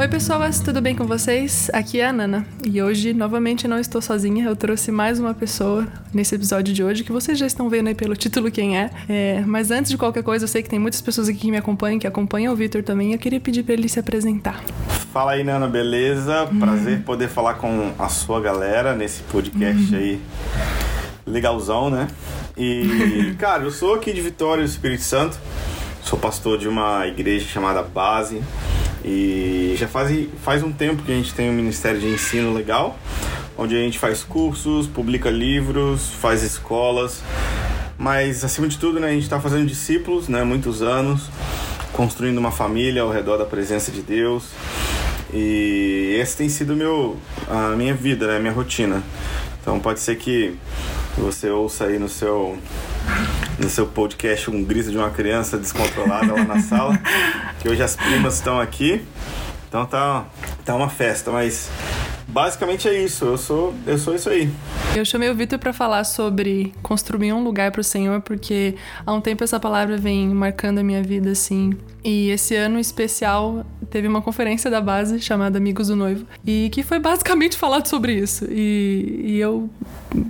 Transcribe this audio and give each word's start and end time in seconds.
Oi, 0.00 0.06
pessoas, 0.06 0.60
tudo 0.60 0.80
bem 0.80 0.94
com 0.94 1.04
vocês? 1.04 1.68
Aqui 1.72 1.98
é 1.98 2.06
a 2.06 2.12
Nana 2.12 2.46
e 2.64 2.80
hoje, 2.80 3.12
novamente, 3.12 3.66
não 3.66 3.80
estou 3.80 4.00
sozinha. 4.00 4.44
Eu 4.44 4.54
trouxe 4.54 4.92
mais 4.92 5.18
uma 5.18 5.34
pessoa 5.34 5.88
nesse 6.14 6.36
episódio 6.36 6.72
de 6.72 6.84
hoje 6.84 7.02
que 7.02 7.10
vocês 7.10 7.36
já 7.36 7.48
estão 7.48 7.68
vendo 7.68 7.88
aí 7.88 7.96
pelo 7.96 8.14
título 8.14 8.48
quem 8.48 8.78
é. 8.78 8.90
é 9.08 9.42
mas 9.44 9.72
antes 9.72 9.90
de 9.90 9.98
qualquer 9.98 10.22
coisa, 10.22 10.44
eu 10.44 10.48
sei 10.48 10.62
que 10.62 10.68
tem 10.68 10.78
muitas 10.78 11.00
pessoas 11.00 11.28
aqui 11.28 11.38
que 11.40 11.50
me 11.50 11.56
acompanham, 11.56 11.98
que 11.98 12.06
acompanham 12.06 12.52
o 12.52 12.56
Vitor 12.56 12.80
também. 12.84 13.12
Eu 13.12 13.18
queria 13.18 13.40
pedir 13.40 13.64
para 13.64 13.74
ele 13.74 13.88
se 13.88 13.98
apresentar. 13.98 14.62
Fala 15.12 15.32
aí, 15.32 15.42
Nana, 15.42 15.66
beleza? 15.66 16.44
Uhum. 16.44 16.60
Prazer 16.60 17.00
poder 17.00 17.28
falar 17.28 17.54
com 17.54 17.90
a 17.98 18.08
sua 18.08 18.40
galera 18.40 18.94
nesse 18.94 19.22
podcast 19.22 19.92
uhum. 19.92 19.98
aí 19.98 20.20
legalzão, 21.26 21.90
né? 21.90 22.06
E, 22.56 23.34
cara, 23.36 23.64
eu 23.64 23.72
sou 23.72 23.94
aqui 23.96 24.12
de 24.12 24.20
Vitória 24.20 24.62
do 24.62 24.70
Espírito 24.70 25.02
Santo. 25.02 25.36
Sou 26.04 26.16
pastor 26.16 26.56
de 26.56 26.68
uma 26.68 27.04
igreja 27.08 27.48
chamada 27.48 27.82
Base. 27.82 28.40
E 29.04 29.74
já 29.76 29.86
faz, 29.86 30.28
faz 30.42 30.62
um 30.62 30.72
tempo 30.72 31.02
que 31.02 31.12
a 31.12 31.14
gente 31.14 31.32
tem 31.34 31.48
um 31.50 31.52
ministério 31.52 32.00
de 32.00 32.06
ensino 32.06 32.52
legal, 32.52 32.98
onde 33.56 33.76
a 33.76 33.80
gente 33.80 33.98
faz 33.98 34.22
cursos, 34.24 34.86
publica 34.86 35.30
livros, 35.30 36.10
faz 36.10 36.42
escolas. 36.42 37.22
Mas 37.96 38.44
acima 38.44 38.68
de 38.68 38.78
tudo, 38.78 39.00
né, 39.00 39.08
a 39.08 39.12
gente 39.12 39.24
está 39.24 39.40
fazendo 39.40 39.66
discípulos, 39.66 40.28
né, 40.28 40.44
muitos 40.44 40.82
anos, 40.82 41.28
construindo 41.92 42.38
uma 42.38 42.52
família 42.52 43.02
ao 43.02 43.10
redor 43.10 43.36
da 43.36 43.44
presença 43.44 43.90
de 43.90 44.02
Deus. 44.02 44.44
E 45.32 46.16
esse 46.20 46.36
tem 46.36 46.48
sido 46.48 46.74
meu, 46.74 47.16
a 47.48 47.74
minha 47.76 47.94
vida, 47.94 48.26
né, 48.26 48.36
a 48.36 48.40
minha 48.40 48.52
rotina. 48.52 49.02
Então 49.60 49.80
pode 49.80 50.00
ser 50.00 50.16
que 50.16 50.54
você 51.16 51.50
ouça 51.50 51.84
aí 51.84 51.98
no 51.98 52.08
seu 52.08 52.56
no 53.58 53.68
seu 53.68 53.86
podcast 53.86 54.50
um 54.50 54.64
grito 54.64 54.90
de 54.90 54.96
uma 54.96 55.10
criança 55.10 55.58
descontrolada 55.58 56.32
lá 56.32 56.44
na 56.44 56.60
sala. 56.60 56.98
Que 57.60 57.68
hoje 57.68 57.82
as 57.82 57.96
primas 57.96 58.34
estão 58.34 58.60
aqui. 58.60 59.04
Então 59.68 59.84
tá, 59.84 60.26
tá 60.64 60.74
uma 60.74 60.88
festa, 60.88 61.30
mas 61.30 61.68
basicamente 62.26 62.88
é 62.88 63.02
isso. 63.02 63.24
Eu 63.24 63.38
sou, 63.38 63.74
eu 63.86 63.98
sou 63.98 64.14
isso 64.14 64.30
aí. 64.30 64.50
Eu 64.96 65.04
chamei 65.04 65.30
o 65.30 65.34
Vitor 65.34 65.58
para 65.58 65.72
falar 65.72 66.04
sobre 66.04 66.72
construir 66.82 67.32
um 67.32 67.44
lugar 67.44 67.70
para 67.70 67.80
o 67.80 67.84
Senhor, 67.84 68.20
porque 68.20 68.74
há 69.06 69.12
um 69.12 69.20
tempo 69.20 69.44
essa 69.44 69.60
palavra 69.60 69.96
vem 69.96 70.28
marcando 70.28 70.78
a 70.78 70.82
minha 70.82 71.02
vida 71.02 71.30
assim. 71.30 71.72
E 72.02 72.30
esse 72.30 72.54
ano 72.54 72.78
especial 72.78 73.66
teve 73.90 74.08
uma 74.08 74.22
conferência 74.22 74.70
da 74.70 74.80
base 74.80 75.20
chamada 75.20 75.58
Amigos 75.58 75.88
do 75.88 75.96
Noivo 75.96 76.26
e 76.46 76.68
que 76.72 76.82
foi 76.82 76.98
basicamente 76.98 77.56
falado 77.58 77.86
sobre 77.86 78.14
isso. 78.14 78.46
E, 78.50 79.22
e 79.24 79.38
eu 79.38 79.68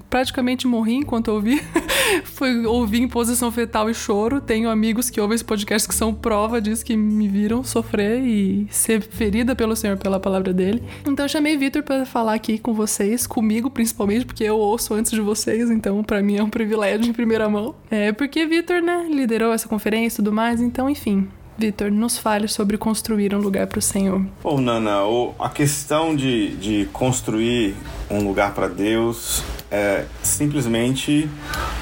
praticamente 0.09 0.67
morri 0.67 0.95
enquanto 0.95 1.29
ouvi. 1.29 1.63
Foi 2.25 2.65
ouvir 2.65 3.03
em 3.03 3.09
posição 3.09 3.53
fetal 3.53 3.91
e 3.91 3.95
choro. 3.95 4.41
Tenho 4.41 4.71
amigos 4.71 5.11
que 5.11 5.21
ouvem 5.21 5.35
esse 5.35 5.45
podcast 5.45 5.87
que 5.87 5.95
são 5.95 6.15
prova 6.15 6.61
disso, 6.61 6.85
que 6.85 6.97
me 6.97 7.29
viram 7.29 7.63
sofrer 7.63 8.21
e 8.25 8.67
ser 8.71 9.03
ferida 9.03 9.55
pelo 9.55 9.77
Senhor 9.77 9.97
pela 9.99 10.19
palavra 10.19 10.53
dele. 10.53 10.83
Então 11.07 11.25
eu 11.25 11.29
chamei 11.29 11.57
Vitor 11.57 11.83
para 11.83 12.07
falar 12.07 12.35
aqui 12.35 12.59
com 12.59 12.73
vocês, 12.73 13.27
comigo 13.27 13.71
principalmente, 13.71 14.25
porque 14.25 14.48
eu 14.49 14.59
ouço 14.59 14.95
antes 14.95 15.13
de 15.13 15.21
vocês, 15.21 15.71
então 15.71 16.03
para 16.03 16.23
mim 16.23 16.37
é 16.37 16.43
um 16.43 16.51
privilégio 16.51 17.09
em 17.09 17.13
primeira 17.13 17.49
mão. 17.49 17.75
É 17.91 18.13
porque 18.13 18.47
Vitor, 18.47 18.81
né, 18.81 19.07
liderou 19.11 19.53
essa 19.53 19.69
conferência 19.69 20.17
e 20.17 20.25
tudo 20.25 20.35
mais, 20.35 20.61
então 20.61 20.89
enfim, 20.89 21.29
Vitor, 21.59 21.91
nos 21.91 22.17
fale 22.17 22.47
sobre 22.47 22.79
construir 22.79 23.35
um 23.35 23.39
lugar 23.39 23.67
para 23.67 23.81
o 23.81 23.83
Senhor. 23.83 24.25
Bom, 24.43 24.61
Nana, 24.61 24.99
a 25.41 25.49
questão 25.49 26.15
de, 26.15 26.55
de 26.57 26.89
construir 26.93 27.75
um 28.09 28.23
lugar 28.23 28.55
para 28.55 28.69
Deus 28.69 29.43
é 29.71 30.05
simplesmente 30.23 31.29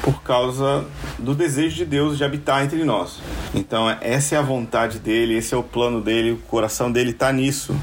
por 0.03 0.23
causa 0.23 0.85
do 1.19 1.35
desejo 1.35 1.77
de 1.77 1.85
Deus 1.85 2.17
de 2.17 2.25
habitar 2.25 2.65
entre 2.65 2.83
nós. 2.85 3.21
Então, 3.55 3.89
essa 4.01 4.35
é 4.35 4.39
a 4.39 4.43
vontade 4.43 4.99
dele, 4.99 5.37
esse 5.37 5.55
é 5.55 5.57
o 5.57 5.63
plano 5.63 6.01
dele, 6.01 6.33
o 6.33 6.39
coração 6.39 6.91
dele 6.91 7.11
está 7.11 7.31
nisso. 7.31 7.77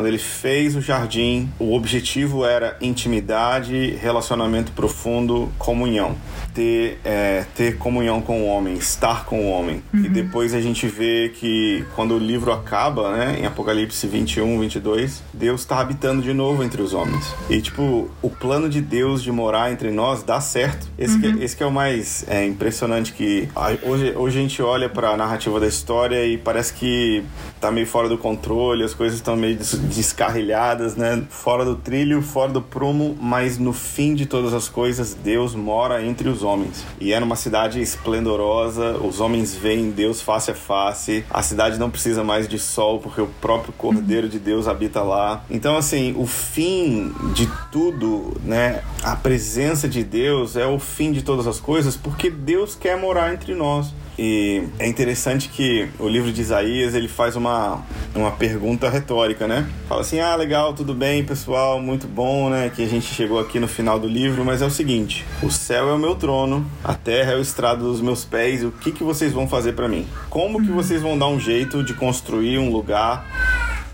Quando 0.00 0.08
ele 0.08 0.16
fez 0.16 0.74
o 0.76 0.80
jardim, 0.80 1.50
o 1.58 1.74
objetivo 1.74 2.42
era 2.42 2.74
intimidade, 2.80 3.98
relacionamento 4.00 4.72
profundo, 4.72 5.52
comunhão. 5.58 6.16
Ter, 6.54 6.98
é, 7.04 7.44
ter 7.54 7.76
comunhão 7.76 8.22
com 8.22 8.40
o 8.40 8.46
homem, 8.46 8.76
estar 8.76 9.26
com 9.26 9.44
o 9.44 9.50
homem. 9.50 9.82
Uhum. 9.92 10.06
E 10.06 10.08
depois 10.08 10.54
a 10.54 10.60
gente 10.60 10.86
vê 10.86 11.28
que 11.28 11.84
quando 11.94 12.14
o 12.14 12.18
livro 12.18 12.50
acaba, 12.50 13.14
né, 13.14 13.40
em 13.40 13.44
Apocalipse 13.44 14.06
21, 14.06 14.58
22, 14.58 15.22
Deus 15.34 15.60
está 15.60 15.80
habitando 15.80 16.22
de 16.22 16.32
novo 16.32 16.64
entre 16.64 16.80
os 16.80 16.94
homens. 16.94 17.34
E, 17.50 17.60
tipo, 17.60 18.10
o 18.22 18.30
plano 18.30 18.70
de 18.70 18.80
Deus 18.80 19.22
de 19.22 19.30
morar 19.30 19.70
entre 19.70 19.90
nós 19.90 20.22
dá 20.22 20.40
certo. 20.40 20.88
Esse, 20.98 21.16
uhum. 21.16 21.36
que, 21.36 21.44
esse 21.44 21.54
que 21.54 21.62
é 21.62 21.66
o 21.66 21.70
mais 21.70 22.24
é, 22.26 22.46
impressionante 22.46 23.12
que 23.12 23.50
hoje, 23.82 24.14
hoje 24.16 24.38
a 24.38 24.42
gente 24.42 24.62
olha 24.62 24.88
para 24.88 25.10
a 25.10 25.16
narrativa 25.18 25.60
da 25.60 25.66
história 25.66 26.24
e 26.24 26.38
parece 26.38 26.72
que 26.72 27.22
tá 27.60 27.70
meio 27.70 27.86
fora 27.86 28.08
do 28.08 28.16
controle, 28.16 28.82
as 28.82 28.94
coisas 28.94 29.18
estão 29.18 29.36
meio 29.36 29.58
descarrilhadas, 29.94 30.96
né? 30.96 31.22
Fora 31.28 31.64
do 31.64 31.76
trilho, 31.76 32.22
fora 32.22 32.50
do 32.50 32.62
prumo, 32.62 33.16
mas 33.20 33.58
no 33.58 33.72
fim 33.72 34.14
de 34.14 34.24
todas 34.26 34.54
as 34.54 34.68
coisas, 34.68 35.14
Deus 35.14 35.54
mora 35.54 36.02
entre 36.04 36.28
os 36.28 36.42
homens. 36.42 36.84
E 36.98 37.12
é 37.12 37.20
numa 37.20 37.36
cidade 37.36 37.80
esplendorosa, 37.80 38.96
os 38.96 39.20
homens 39.20 39.54
veem 39.54 39.90
Deus 39.90 40.22
face 40.22 40.50
a 40.50 40.54
face, 40.54 41.24
a 41.30 41.42
cidade 41.42 41.78
não 41.78 41.90
precisa 41.90 42.24
mais 42.24 42.48
de 42.48 42.58
sol, 42.58 42.98
porque 42.98 43.20
o 43.20 43.26
próprio 43.40 43.72
Cordeiro 43.74 44.28
de 44.28 44.38
Deus 44.38 44.66
habita 44.66 45.02
lá. 45.02 45.44
Então, 45.50 45.76
assim, 45.76 46.14
o 46.16 46.26
fim 46.26 47.12
de 47.34 47.48
tudo, 47.70 48.40
né? 48.42 48.82
A 49.02 49.16
presença 49.16 49.88
de 49.88 50.02
Deus 50.02 50.56
é 50.56 50.66
o 50.66 50.78
fim 50.78 51.12
de 51.12 51.22
todas 51.22 51.46
as 51.46 51.60
coisas, 51.60 51.96
porque 51.96 52.30
Deus 52.30 52.74
quer 52.74 52.96
morar 52.96 53.34
entre 53.34 53.54
nós. 53.54 53.92
E 54.22 54.64
é 54.78 54.86
interessante 54.86 55.48
que 55.48 55.88
o 55.98 56.06
livro 56.06 56.30
de 56.30 56.42
Isaías 56.42 56.94
ele 56.94 57.08
faz 57.08 57.36
uma, 57.36 57.82
uma 58.14 58.30
pergunta 58.30 58.90
retórica, 58.90 59.48
né? 59.48 59.66
Fala 59.88 60.02
assim: 60.02 60.20
ah, 60.20 60.36
legal, 60.36 60.74
tudo 60.74 60.92
bem, 60.92 61.24
pessoal, 61.24 61.80
muito 61.80 62.06
bom, 62.06 62.50
né? 62.50 62.68
Que 62.68 62.84
a 62.84 62.86
gente 62.86 63.06
chegou 63.06 63.40
aqui 63.40 63.58
no 63.58 63.66
final 63.66 63.98
do 63.98 64.06
livro, 64.06 64.44
mas 64.44 64.60
é 64.60 64.66
o 64.66 64.70
seguinte: 64.70 65.24
o 65.42 65.50
céu 65.50 65.88
é 65.88 65.94
o 65.94 65.98
meu 65.98 66.14
trono, 66.16 66.70
a 66.84 66.92
terra 66.92 67.32
é 67.32 67.36
o 67.36 67.40
estrado 67.40 67.84
dos 67.84 68.02
meus 68.02 68.22
pés, 68.22 68.62
o 68.62 68.70
que, 68.70 68.92
que 68.92 69.02
vocês 69.02 69.32
vão 69.32 69.48
fazer 69.48 69.72
para 69.72 69.88
mim? 69.88 70.06
Como 70.28 70.62
que 70.62 70.70
vocês 70.70 71.00
vão 71.00 71.16
dar 71.16 71.28
um 71.28 71.40
jeito 71.40 71.82
de 71.82 71.94
construir 71.94 72.58
um 72.58 72.70
lugar 72.70 73.26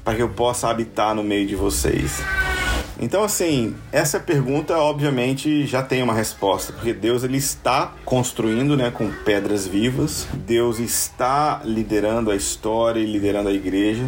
para 0.03 0.17
que 0.17 0.23
eu 0.23 0.31
possa 0.31 0.69
habitar 0.69 1.15
no 1.15 1.23
meio 1.23 1.47
de 1.47 1.55
vocês? 1.55 2.21
Então, 2.99 3.23
assim, 3.23 3.75
essa 3.93 4.19
pergunta 4.19 4.77
obviamente 4.79 5.67
já 5.67 5.83
tem 5.83 6.03
uma 6.03 6.15
resposta, 6.15 6.73
porque 6.73 6.93
Deus 6.93 7.25
ele 7.25 7.37
está 7.37 7.93
construindo, 8.05 8.77
né, 8.77 8.91
com 8.91 9.11
pedras 9.25 9.67
vivas. 9.67 10.27
Deus 10.33 10.79
está 10.79 11.61
liderando 11.65 12.31
a 12.31 12.37
história 12.37 13.01
e 13.01 13.07
liderando 13.07 13.49
a 13.49 13.53
igreja, 13.53 14.07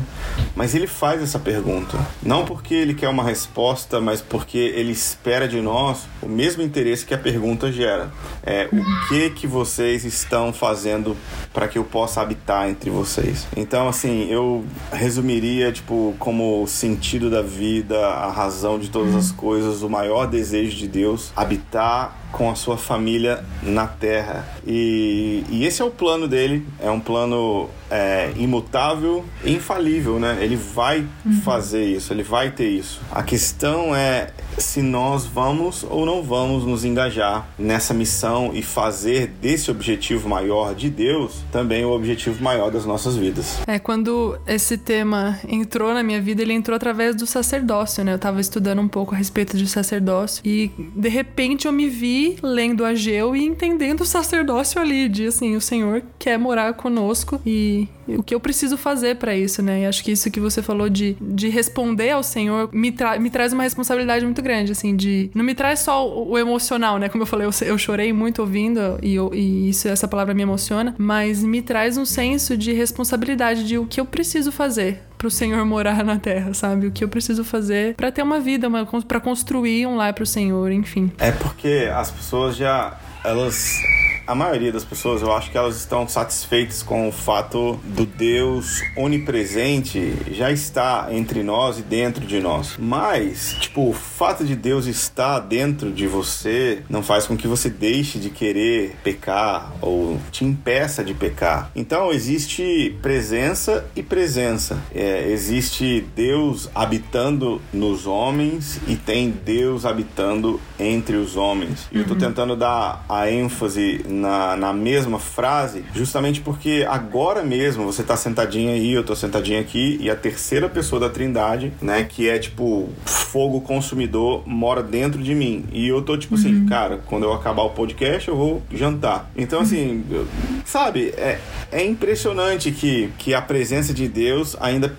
mas 0.54 0.74
ele 0.74 0.86
faz 0.86 1.22
essa 1.22 1.38
pergunta 1.38 1.98
não 2.22 2.44
porque 2.44 2.74
ele 2.74 2.94
quer 2.94 3.08
uma 3.08 3.22
resposta, 3.24 4.00
mas 4.00 4.20
porque 4.20 4.58
ele 4.58 4.92
espera 4.92 5.48
de 5.48 5.60
nós 5.60 6.06
o 6.22 6.28
mesmo 6.28 6.62
interesse 6.62 7.04
que 7.04 7.14
a 7.14 7.18
pergunta 7.18 7.70
gera. 7.72 8.10
É 8.50 8.66
o 8.72 9.08
que 9.08 9.28
que 9.28 9.46
vocês 9.46 10.06
estão 10.06 10.54
fazendo 10.54 11.14
para 11.52 11.68
que 11.68 11.76
eu 11.76 11.84
possa 11.84 12.22
habitar 12.22 12.66
entre 12.66 12.88
vocês? 12.88 13.46
Então, 13.54 13.86
assim, 13.86 14.26
eu 14.30 14.64
resumiria 14.90 15.70
tipo 15.70 16.14
como 16.18 16.62
o 16.62 16.66
sentido 16.66 17.28
da 17.28 17.42
vida, 17.42 18.06
a 18.06 18.30
razão 18.30 18.78
de 18.78 18.88
todas 18.88 19.14
as 19.14 19.30
coisas, 19.30 19.82
o 19.82 19.90
maior 19.90 20.26
desejo 20.26 20.78
de 20.78 20.88
Deus, 20.88 21.30
habitar 21.36 22.27
com 22.32 22.50
a 22.50 22.54
sua 22.54 22.76
família 22.76 23.44
na 23.62 23.86
terra. 23.86 24.46
E, 24.66 25.44
e 25.50 25.64
esse 25.64 25.82
é 25.82 25.84
o 25.84 25.90
plano 25.90 26.28
dele, 26.28 26.66
é 26.80 26.90
um 26.90 27.00
plano 27.00 27.68
é, 27.90 28.32
imutável 28.36 29.24
e 29.44 29.52
infalível, 29.52 30.18
né? 30.18 30.38
Ele 30.40 30.56
vai 30.56 31.06
uhum. 31.24 31.32
fazer 31.42 31.84
isso, 31.84 32.12
ele 32.12 32.22
vai 32.22 32.50
ter 32.50 32.68
isso. 32.68 33.00
A 33.10 33.22
questão 33.22 33.94
é 33.94 34.30
se 34.58 34.82
nós 34.82 35.24
vamos 35.24 35.84
ou 35.88 36.04
não 36.04 36.22
vamos 36.22 36.64
nos 36.64 36.84
engajar 36.84 37.48
nessa 37.58 37.94
missão 37.94 38.50
e 38.52 38.62
fazer 38.62 39.28
desse 39.40 39.70
objetivo 39.70 40.28
maior 40.28 40.74
de 40.74 40.90
Deus 40.90 41.44
também 41.52 41.84
o 41.84 41.90
objetivo 41.90 42.42
maior 42.42 42.70
das 42.70 42.84
nossas 42.84 43.16
vidas. 43.16 43.60
É, 43.66 43.78
quando 43.78 44.38
esse 44.46 44.76
tema 44.76 45.38
entrou 45.48 45.94
na 45.94 46.02
minha 46.02 46.20
vida, 46.20 46.42
ele 46.42 46.52
entrou 46.52 46.74
através 46.74 47.14
do 47.14 47.26
sacerdócio, 47.26 48.04
né? 48.04 48.12
Eu 48.12 48.18
tava 48.18 48.40
estudando 48.40 48.80
um 48.80 48.88
pouco 48.88 49.14
a 49.14 49.18
respeito 49.18 49.56
de 49.56 49.66
sacerdócio 49.66 50.42
e 50.44 50.70
de 50.94 51.08
repente 51.08 51.66
eu 51.66 51.72
me 51.72 51.88
vi 51.88 52.17
lendo 52.42 52.84
Ageu 52.84 53.34
e 53.34 53.44
entendendo 53.44 54.02
o 54.02 54.06
sacerdócio 54.06 54.80
ali, 54.80 55.08
de 55.08 55.26
assim, 55.26 55.56
o 55.56 55.60
Senhor 55.60 56.02
quer 56.18 56.38
morar 56.38 56.74
conosco 56.74 57.40
e 57.44 57.88
o 58.06 58.22
que 58.22 58.34
eu 58.34 58.40
preciso 58.40 58.76
fazer 58.76 59.16
para 59.16 59.36
isso, 59.36 59.62
né? 59.62 59.82
E 59.82 59.86
acho 59.86 60.02
que 60.02 60.12
isso 60.12 60.30
que 60.30 60.40
você 60.40 60.62
falou 60.62 60.88
de, 60.88 61.16
de 61.20 61.48
responder 61.48 62.10
ao 62.10 62.22
Senhor 62.22 62.70
me, 62.72 62.90
tra 62.90 63.18
me 63.18 63.30
traz 63.30 63.52
uma 63.52 63.62
responsabilidade 63.62 64.24
muito 64.24 64.40
grande, 64.40 64.72
assim, 64.72 64.96
de. 64.96 65.30
Não 65.34 65.44
me 65.44 65.54
traz 65.54 65.80
só 65.80 66.08
o, 66.08 66.30
o 66.30 66.38
emocional, 66.38 66.98
né? 66.98 67.08
Como 67.08 67.22
eu 67.22 67.26
falei, 67.26 67.46
eu, 67.46 67.66
eu 67.66 67.78
chorei 67.78 68.12
muito 68.12 68.40
ouvindo 68.40 68.98
e, 69.02 69.14
eu, 69.14 69.30
e 69.34 69.68
isso, 69.68 69.88
essa 69.88 70.08
palavra 70.08 70.34
me 70.34 70.42
emociona, 70.42 70.94
mas 70.98 71.42
me 71.42 71.60
traz 71.60 71.96
um 71.96 72.04
senso 72.04 72.56
de 72.56 72.72
responsabilidade 72.72 73.64
de 73.64 73.78
o 73.78 73.86
que 73.86 74.00
eu 74.00 74.06
preciso 74.06 74.50
fazer 74.50 75.07
pro 75.18 75.30
Senhor 75.30 75.64
morar 75.66 76.04
na 76.04 76.18
terra, 76.18 76.54
sabe? 76.54 76.86
O 76.86 76.92
que 76.92 77.02
eu 77.02 77.08
preciso 77.08 77.44
fazer 77.44 77.94
para 77.96 78.12
ter 78.12 78.22
uma 78.22 78.38
vida, 78.38 78.68
para 79.06 79.20
construir 79.20 79.86
um 79.86 79.96
lar 79.96 80.14
pro 80.14 80.24
Senhor, 80.24 80.70
enfim. 80.70 81.12
É 81.18 81.32
porque 81.32 81.90
as 81.92 82.10
pessoas 82.10 82.56
já 82.56 82.96
elas 83.24 83.82
a 84.28 84.34
maioria 84.34 84.70
das 84.70 84.84
pessoas, 84.84 85.22
eu 85.22 85.32
acho 85.32 85.50
que 85.50 85.56
elas 85.56 85.76
estão 85.76 86.06
satisfeitas 86.06 86.82
com 86.82 87.08
o 87.08 87.12
fato 87.12 87.80
do 87.82 88.04
Deus 88.04 88.82
onipresente 88.94 90.12
já 90.30 90.52
estar 90.52 91.10
entre 91.14 91.42
nós 91.42 91.78
e 91.78 91.82
dentro 91.82 92.26
de 92.26 92.38
nós. 92.38 92.76
Mas, 92.78 93.56
tipo, 93.58 93.88
o 93.88 93.94
fato 93.94 94.44
de 94.44 94.54
Deus 94.54 94.84
estar 94.84 95.38
dentro 95.38 95.90
de 95.90 96.06
você 96.06 96.82
não 96.90 97.02
faz 97.02 97.26
com 97.26 97.38
que 97.38 97.48
você 97.48 97.70
deixe 97.70 98.18
de 98.18 98.28
querer 98.28 98.96
pecar 99.02 99.72
ou 99.80 100.20
te 100.30 100.44
impeça 100.44 101.02
de 101.02 101.14
pecar. 101.14 101.70
Então, 101.74 102.12
existe 102.12 102.94
presença 103.00 103.88
e 103.96 104.02
presença. 104.02 104.78
É, 104.94 105.26
existe 105.30 106.04
Deus 106.14 106.68
habitando 106.74 107.62
nos 107.72 108.06
homens 108.06 108.78
e 108.86 108.94
tem 108.94 109.30
Deus 109.30 109.86
habitando 109.86 110.60
entre 110.78 111.16
os 111.16 111.36
homens. 111.36 111.88
E 111.90 111.98
eu 111.98 112.04
tô 112.04 112.14
uhum. 112.14 112.20
tentando 112.20 112.56
dar 112.56 113.04
a 113.08 113.30
ênfase 113.30 114.04
na, 114.06 114.56
na 114.56 114.72
mesma 114.72 115.18
frase, 115.18 115.84
justamente 115.94 116.40
porque 116.40 116.86
agora 116.88 117.42
mesmo 117.42 117.84
você 117.84 118.02
tá 118.02 118.16
sentadinho 118.16 118.70
aí, 118.70 118.92
eu 118.92 119.04
tô 119.04 119.14
sentadinho 119.14 119.60
aqui, 119.60 119.98
e 120.00 120.10
a 120.10 120.16
terceira 120.16 120.68
pessoa 120.68 121.00
da 121.00 121.08
Trindade, 121.08 121.72
né, 121.80 122.04
que 122.04 122.28
é 122.28 122.38
tipo 122.38 122.88
fogo 123.04 123.60
consumidor, 123.60 124.42
mora 124.46 124.82
dentro 124.82 125.22
de 125.22 125.34
mim. 125.34 125.64
E 125.72 125.88
eu 125.88 126.02
tô 126.02 126.16
tipo 126.16 126.34
assim, 126.34 126.48
uhum. 126.48 126.58
assim, 126.58 126.66
cara, 126.66 127.00
quando 127.06 127.24
eu 127.24 127.32
acabar 127.32 127.62
o 127.62 127.70
podcast, 127.70 128.28
eu 128.28 128.36
vou 128.36 128.62
jantar. 128.72 129.30
Então, 129.36 129.60
assim, 129.60 130.04
eu, 130.10 130.26
sabe, 130.64 131.12
é, 131.16 131.38
é 131.70 131.84
impressionante 131.84 132.70
que, 132.70 133.10
que 133.18 133.34
a 133.34 133.42
presença 133.42 133.92
de 133.92 134.08
Deus 134.08 134.56
ainda 134.60 134.96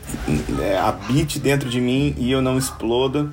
é, 0.62 0.78
habite 0.78 1.40
dentro 1.40 1.70
de 1.70 1.80
mim 1.80 2.14
e 2.18 2.32
eu 2.32 2.42
não 2.42 2.58
exploda 2.58 3.30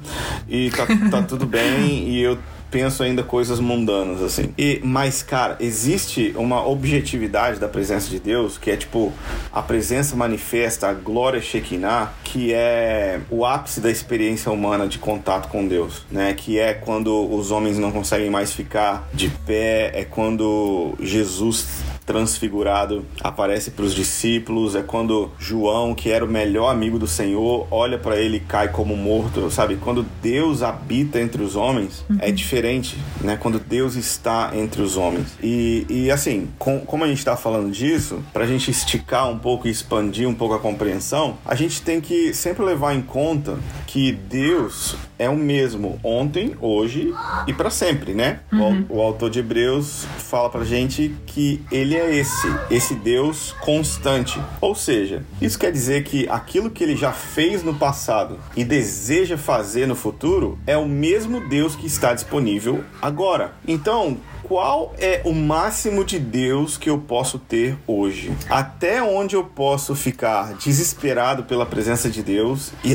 e 0.49 0.71
tá, 0.71 0.87
tá 1.11 1.23
tudo 1.23 1.47
bem 1.47 2.09
e 2.09 2.21
eu 2.21 2.36
penso 2.71 3.03
ainda 3.03 3.23
coisas 3.23 3.61
mundanas, 3.61 4.23
assim. 4.23 4.53
E, 4.59 4.81
mas, 4.83 5.23
cara, 5.23 5.57
existe 5.61 6.35
uma 6.37 6.67
objetividade 6.67 7.59
da 7.59 7.69
presença 7.69 8.09
de 8.09 8.19
Deus, 8.19 8.59
que 8.59 8.71
é 8.71 8.77
tipo 8.77 9.13
a 9.53 9.63
presença 9.63 10.17
manifesta, 10.17 10.89
a 10.89 10.95
glória 10.95 11.41
Shekinah, 11.41 12.13
que 12.25 12.53
é 12.53 13.21
o 13.31 13.45
ápice 13.45 13.81
da 13.81 13.91
experiência 13.91 14.51
humana 14.51 14.87
de 14.87 14.99
contato 14.99 15.49
com 15.49 15.67
Deus, 15.67 16.05
né? 16.11 16.35
Que 16.35 16.59
é 16.59 16.75
quando 16.75 17.33
os 17.35 17.51
homens 17.51 17.79
não 17.79 17.91
conseguem 17.93 18.31
mais 18.31 18.53
ficar 18.53 19.09
de 19.13 19.29
pé, 19.29 19.93
é 19.95 20.05
quando 20.05 20.95
Jesus 21.01 21.67
transfigurado 22.07 23.05
aparece 23.21 23.73
para 23.73 23.85
os 23.85 23.95
discípulos. 23.95 24.75
É 24.75 24.83
quando 24.83 25.31
João, 25.39 25.95
que 25.95 26.11
era 26.11 26.25
o 26.25 26.29
melhor 26.29 26.71
amigo 26.71 26.99
do 26.99 27.07
Senhor, 27.07 27.67
olha 27.71 27.99
para 27.99 28.17
ele 28.17 28.39
e 28.39 28.41
cai 28.41 28.69
como 28.69 28.97
morto, 28.97 29.51
sabe? 29.51 29.77
Quando 29.77 30.07
Deus 30.23 30.63
habita 30.63 31.21
entre 31.21 31.43
os 31.43 31.57
homens, 31.57 32.05
uhum. 32.09 32.19
é 32.21 32.31
diferente, 32.31 32.97
né? 33.21 33.37
Quando 33.37 33.59
Deus 33.59 33.97
está 33.97 34.53
entre 34.55 34.81
os 34.81 34.97
homens. 34.97 35.37
E, 35.43 35.85
e 35.91 36.11
assim, 36.11 36.49
com, 36.59 36.81
como 36.81 37.05
a 37.05 37.09
gente 37.09 37.19
está 37.19 37.37
falando 37.37 37.71
disso, 37.71 38.23
para 38.33 38.45
a 38.45 38.47
gente 38.47 38.71
esticar 38.71 39.29
um 39.29 39.39
pouco 39.39 39.67
e 39.67 39.71
expandir 39.71 40.29
um 40.29 40.35
pouco 40.35 40.55
a 40.55 40.59
compreensão, 40.59 41.37
a 41.45 41.55
gente 41.55 41.83
tem 41.83 42.01
que 42.01 42.33
sempre 42.33 42.65
levar 42.65 42.95
em 42.95 43.03
conta 43.03 43.59
que 43.97 44.13
Deus 44.13 44.95
é 45.19 45.27
o 45.27 45.39
mesmo 45.39 45.99
ontem, 46.05 46.55
hoje 46.61 47.15
e 47.47 47.55
para 47.55 47.71
sempre, 47.71 48.13
né? 48.13 48.41
Uhum. 48.53 48.85
O, 48.91 48.97
o, 48.99 49.01
autor 49.01 49.31
de 49.31 49.39
Hebreus 49.39 50.07
fala 50.19 50.51
pra 50.51 50.65
gente 50.65 51.15
que 51.25 51.65
ele 51.73 51.97
é 51.97 52.15
esse, 52.15 52.47
esse 52.71 52.95
Deus 52.95 53.53
constante. 53.53 54.39
Ou 54.61 54.75
seja, 54.75 55.25
isso 55.41 55.59
quer 55.59 55.73
dizer 55.73 56.05
que 56.05 56.29
aquilo 56.29 56.71
que 56.71 56.85
ele 56.85 56.95
já 56.95 57.11
fez 57.11 57.63
no 57.63 57.75
passado 57.75 58.39
e 58.55 58.63
deseja 58.65 59.39
fazer 59.39 59.87
no 59.87 59.95
futuro 59.95 60.59
é 60.67 60.77
o 60.77 60.87
mesmo 60.87 61.41
Deus 61.49 61.75
que 61.75 61.87
está 61.87 62.13
disponível 62.13 62.85
agora. 63.01 63.55
Então, 63.67 64.19
qual 64.47 64.95
é 64.97 65.23
o 65.25 65.33
máximo 65.33 66.05
de 66.05 66.21
Deus 66.21 66.79
que 66.79 66.89
eu 66.89 66.99
posso 66.99 67.37
ter 67.37 67.77
hoje? 67.85 68.33
Até 68.49 69.03
onde 69.03 69.35
eu 69.35 69.43
posso 69.43 69.95
ficar 69.97 70.55
desesperado 70.55 71.43
pela 71.43 71.67
presença 71.67 72.09
de 72.09 72.23
Deus 72.23 72.73
e 72.85 72.95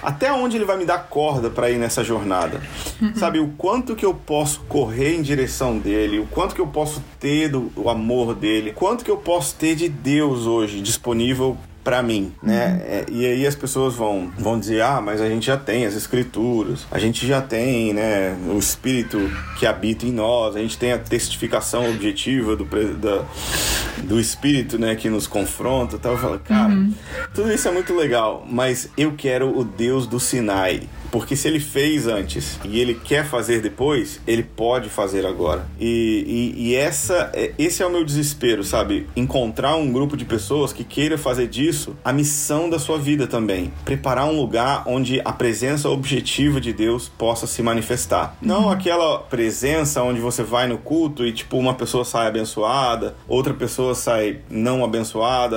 até 0.00 0.32
onde 0.32 0.56
ele 0.56 0.64
vai 0.64 0.76
me 0.76 0.84
dar 0.84 1.08
corda 1.08 1.50
para 1.50 1.68
ir 1.68 1.78
nessa 1.78 2.04
jornada? 2.04 2.60
Uhum. 3.02 3.12
Sabe 3.18 3.40
o 3.40 3.48
quanto 3.58 3.96
que 3.96 4.06
eu 4.06 4.14
posso 4.14 4.60
correr 4.68 5.16
em 5.16 5.22
direção 5.22 5.78
dele, 5.78 6.20
o 6.20 6.26
quanto 6.26 6.54
que 6.54 6.60
eu 6.60 6.68
posso 6.68 7.02
ter 7.18 7.48
do 7.48 7.72
o 7.74 7.90
amor 7.90 8.32
dele, 8.34 8.72
quanto 8.72 9.04
que 9.04 9.10
eu 9.10 9.16
posso 9.16 9.56
ter 9.56 9.74
de 9.74 9.88
Deus 9.88 10.46
hoje 10.46 10.80
disponível 10.80 11.56
para 11.84 12.02
mim, 12.02 12.32
né? 12.42 12.66
Uhum. 12.66 12.80
É, 12.80 13.04
e 13.10 13.26
aí 13.26 13.46
as 13.46 13.54
pessoas 13.54 13.94
vão, 13.94 14.32
vão 14.38 14.58
dizer, 14.58 14.80
ah, 14.80 15.02
mas 15.02 15.20
a 15.20 15.28
gente 15.28 15.44
já 15.44 15.56
tem 15.56 15.84
as 15.84 15.94
escrituras, 15.94 16.86
a 16.90 16.98
gente 16.98 17.26
já 17.26 17.42
tem, 17.42 17.92
né, 17.92 18.34
o 18.48 18.58
Espírito 18.58 19.30
que 19.58 19.66
habita 19.66 20.06
em 20.06 20.12
nós, 20.12 20.56
a 20.56 20.60
gente 20.60 20.78
tem 20.78 20.92
a 20.92 20.98
testificação 20.98 21.88
objetiva 21.90 22.56
do, 22.56 22.64
da, 22.64 23.24
do 24.02 24.18
Espírito, 24.18 24.78
né, 24.78 24.94
que 24.94 25.10
nos 25.10 25.26
confronta, 25.26 25.98
tal. 25.98 26.12
Eu 26.12 26.18
falo, 26.18 26.38
cara, 26.38 26.72
uhum. 26.72 26.94
tudo 27.34 27.52
isso 27.52 27.68
é 27.68 27.70
muito 27.70 27.94
legal, 27.94 28.46
mas 28.48 28.88
eu 28.96 29.12
quero 29.12 29.56
o 29.56 29.62
Deus 29.62 30.06
do 30.06 30.18
Sinai. 30.18 30.88
Porque 31.14 31.36
se 31.36 31.46
ele 31.46 31.60
fez 31.60 32.08
antes 32.08 32.58
e 32.64 32.80
ele 32.80 32.92
quer 32.92 33.24
fazer 33.24 33.60
depois, 33.60 34.20
ele 34.26 34.42
pode 34.42 34.88
fazer 34.88 35.24
agora. 35.24 35.64
E, 35.78 36.52
e, 36.56 36.70
e 36.70 36.74
essa, 36.74 37.30
é, 37.32 37.52
esse 37.56 37.84
é 37.84 37.86
o 37.86 37.90
meu 37.90 38.04
desespero, 38.04 38.64
sabe? 38.64 39.06
Encontrar 39.14 39.76
um 39.76 39.92
grupo 39.92 40.16
de 40.16 40.24
pessoas 40.24 40.72
que 40.72 40.82
queira 40.82 41.16
fazer 41.16 41.46
disso 41.46 41.94
a 42.04 42.12
missão 42.12 42.68
da 42.68 42.80
sua 42.80 42.98
vida 42.98 43.28
também. 43.28 43.72
Preparar 43.84 44.26
um 44.26 44.36
lugar 44.40 44.82
onde 44.88 45.22
a 45.24 45.32
presença 45.32 45.88
objetiva 45.88 46.60
de 46.60 46.72
Deus 46.72 47.08
possa 47.08 47.46
se 47.46 47.62
manifestar. 47.62 48.36
Não 48.42 48.64
uhum. 48.64 48.70
aquela 48.70 49.20
presença 49.20 50.02
onde 50.02 50.18
você 50.18 50.42
vai 50.42 50.66
no 50.66 50.78
culto 50.78 51.24
e, 51.24 51.32
tipo, 51.32 51.56
uma 51.56 51.74
pessoa 51.74 52.04
sai 52.04 52.26
abençoada, 52.26 53.14
outra 53.28 53.54
pessoa 53.54 53.94
sai 53.94 54.40
não 54.50 54.84
abençoada, 54.84 55.56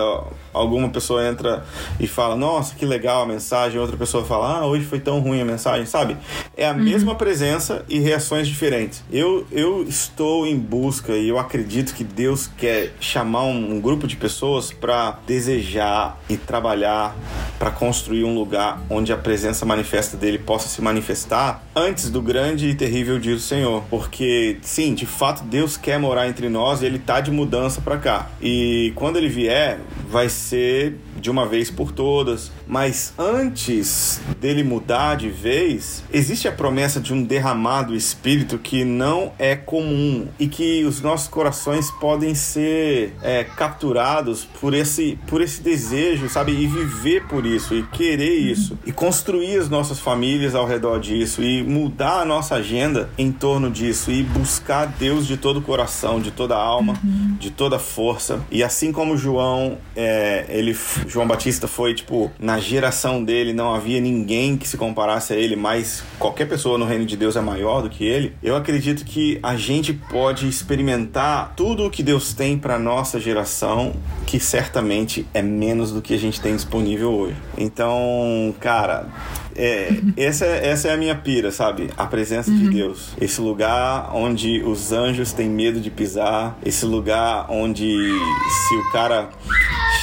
alguma 0.54 0.90
pessoa 0.90 1.28
entra 1.28 1.66
e 2.00 2.06
fala, 2.06 2.36
nossa, 2.36 2.76
que 2.76 2.86
legal 2.86 3.24
a 3.24 3.26
mensagem, 3.26 3.80
outra 3.80 3.98
pessoa 3.98 4.24
fala, 4.24 4.60
ah, 4.60 4.66
hoje 4.68 4.86
foi 4.86 5.00
tão 5.00 5.20
ruim 5.20 5.42
a 5.42 5.47
mensagem, 5.48 5.86
sabe? 5.86 6.18
É 6.56 6.68
a 6.68 6.72
uhum. 6.72 6.80
mesma 6.80 7.16
presença 7.16 7.84
e 7.90 8.00
reações 8.00 8.48
diferentes. 8.48 9.04
Eu, 9.12 9.46
eu 9.52 9.84
estou 9.84 10.46
em 10.46 10.58
busca 10.58 11.14
e 11.14 11.30
eu 11.30 11.40
acredito 11.40 11.94
que 11.94 12.04
Deus 12.04 12.50
quer 12.58 12.94
chamar 13.00 13.44
um, 13.44 13.76
um 13.76 13.82
grupo 13.82 14.08
de 14.08 14.16
pessoas 14.16 14.72
para 14.72 15.20
desejar 15.26 16.20
e 16.30 16.38
trabalhar 16.38 17.16
para 17.58 17.72
construir 17.72 18.24
um 18.24 18.36
lugar 18.36 18.82
onde 18.90 19.12
a 19.12 19.18
presença 19.18 19.66
manifesta 19.66 20.16
dele 20.16 20.38
possa 20.38 20.68
se 20.68 20.82
manifestar 20.82 21.64
antes 21.76 22.10
do 22.10 22.22
grande 22.22 22.70
e 22.70 22.76
terrível 22.76 23.20
dia 23.20 23.34
do 23.34 23.42
Senhor. 23.42 23.84
Porque, 23.90 24.58
sim, 24.62 24.94
de 24.94 25.06
fato, 25.06 25.44
Deus 25.44 25.78
quer 25.78 26.00
morar 26.00 26.28
entre 26.28 26.50
nós 26.50 26.82
e 26.82 26.86
ele 26.86 27.00
tá 27.00 27.20
de 27.20 27.32
mudança 27.32 27.82
para 27.82 27.98
cá. 27.98 28.30
E 28.42 28.92
quando 28.96 29.18
ele 29.18 29.30
vier, 29.30 29.80
vai 30.10 30.30
ser 30.30 30.96
de 31.20 31.30
uma 31.30 31.48
vez 31.48 31.72
por 31.72 31.92
todas. 31.92 32.52
Mas 32.68 33.14
antes 33.18 34.22
dele 34.40 34.64
mudar 34.64 35.16
de 35.16 35.30
vez, 35.42 36.04
existe 36.12 36.48
a 36.48 36.52
promessa 36.52 37.00
de 37.00 37.14
um 37.14 37.24
derramado 37.24 37.96
espírito 37.96 38.58
que 38.58 38.84
não 38.84 39.32
é 39.38 39.56
comum 39.56 40.28
e 40.40 40.48
que 40.48 40.84
os 40.84 41.02
nossos 41.02 41.28
corações 41.28 41.92
podem 41.92 42.34
ser 42.34 43.14
é, 43.22 43.44
capturados 43.44 44.46
por 44.60 44.74
esse, 44.74 45.18
por 45.28 45.42
esse 45.42 45.62
desejo, 45.62 46.28
sabe? 46.30 46.52
E 46.54 46.66
viver 46.68 47.26
por 47.28 47.46
isso, 47.46 47.76
e 47.76 47.84
querer 47.84 48.36
isso, 48.36 48.78
e 48.86 48.92
construir 48.92 49.58
as 49.58 49.70
nossas 49.70 50.00
famílias 50.00 50.56
ao 50.56 50.66
redor 50.66 51.00
disso, 51.00 51.44
e 51.44 51.62
mudar 51.62 52.22
a 52.22 52.26
nossa 52.26 52.56
agenda 52.56 53.10
em 53.18 53.32
torno 53.32 53.70
disso, 53.70 54.12
e 54.12 54.24
buscar 54.24 54.86
Deus 54.86 55.28
de 55.28 55.38
todo 55.38 55.58
o 55.58 55.62
coração, 55.62 56.20
de 56.20 56.32
toda 56.32 56.56
a 56.56 56.62
alma, 56.62 56.94
uhum. 57.04 57.36
de 57.40 57.52
toda 57.52 57.76
a 57.76 57.80
força. 57.80 58.42
E 58.50 58.64
assim 58.64 58.92
como 58.92 59.18
João, 59.18 59.78
é, 59.96 60.46
ele 60.50 60.76
João 61.08 61.28
Batista 61.28 61.68
foi, 61.68 61.94
tipo, 61.94 62.32
na 62.40 62.60
geração 62.60 63.24
dele 63.24 63.54
não 63.54 63.74
havia 63.74 64.00
ninguém 64.00 64.58
que 64.58 64.68
se 64.68 64.78
comparasse 64.78 65.17
a 65.18 65.36
ele, 65.36 65.56
mas 65.56 66.04
qualquer 66.20 66.48
pessoa 66.48 66.78
no 66.78 66.86
reino 66.86 67.06
de 67.06 67.18
Deus 67.18 67.36
é 67.36 67.42
maior 67.42 67.82
do 67.82 67.90
que 67.90 68.06
ele. 68.06 68.36
Eu 68.42 68.56
acredito 68.56 69.04
que 69.06 69.40
a 69.42 69.56
gente 69.56 69.94
pode 69.94 70.48
experimentar 70.48 71.54
tudo 71.56 71.86
o 71.86 71.90
que 71.90 72.04
Deus 72.04 72.34
tem 72.34 72.58
para 72.58 72.78
nossa 72.78 73.20
geração, 73.20 73.94
que 74.26 74.40
certamente 74.40 75.28
é 75.34 75.42
menos 75.42 75.92
do 75.92 76.02
que 76.02 76.14
a 76.14 76.20
gente 76.20 76.40
tem 76.40 76.56
disponível 76.56 77.12
hoje. 77.12 77.36
Então, 77.58 78.54
cara, 78.60 79.08
é, 79.56 79.90
essa, 80.16 80.46
essa 80.46 80.90
é 80.90 80.94
a 80.94 80.98
minha 80.98 81.16
pira, 81.16 81.52
sabe? 81.52 81.90
A 81.98 82.06
presença 82.06 82.52
uhum. 82.52 82.58
de 82.58 82.70
Deus. 82.70 83.10
Esse 83.20 83.42
lugar 83.42 84.12
onde 84.14 84.62
os 84.62 84.92
anjos 84.92 85.34
têm 85.34 85.50
medo 85.50 85.80
de 85.80 85.90
pisar. 85.90 86.58
Esse 86.64 86.86
lugar 86.86 87.48
onde 87.50 87.88
se 87.88 88.76
o 88.76 88.92
cara 88.92 89.30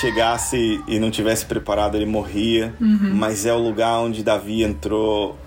chegasse 0.04 0.82
e 0.86 0.98
não 0.98 1.10
tivesse 1.10 1.46
preparado, 1.46 1.96
ele 1.96 2.06
morria. 2.06 2.74
Uhum. 2.80 3.14
Mas 3.14 3.46
é 3.46 3.52
o 3.52 3.58
lugar 3.58 4.00
onde 4.00 4.22
Davi 4.22 4.62
entrou 4.62 5.38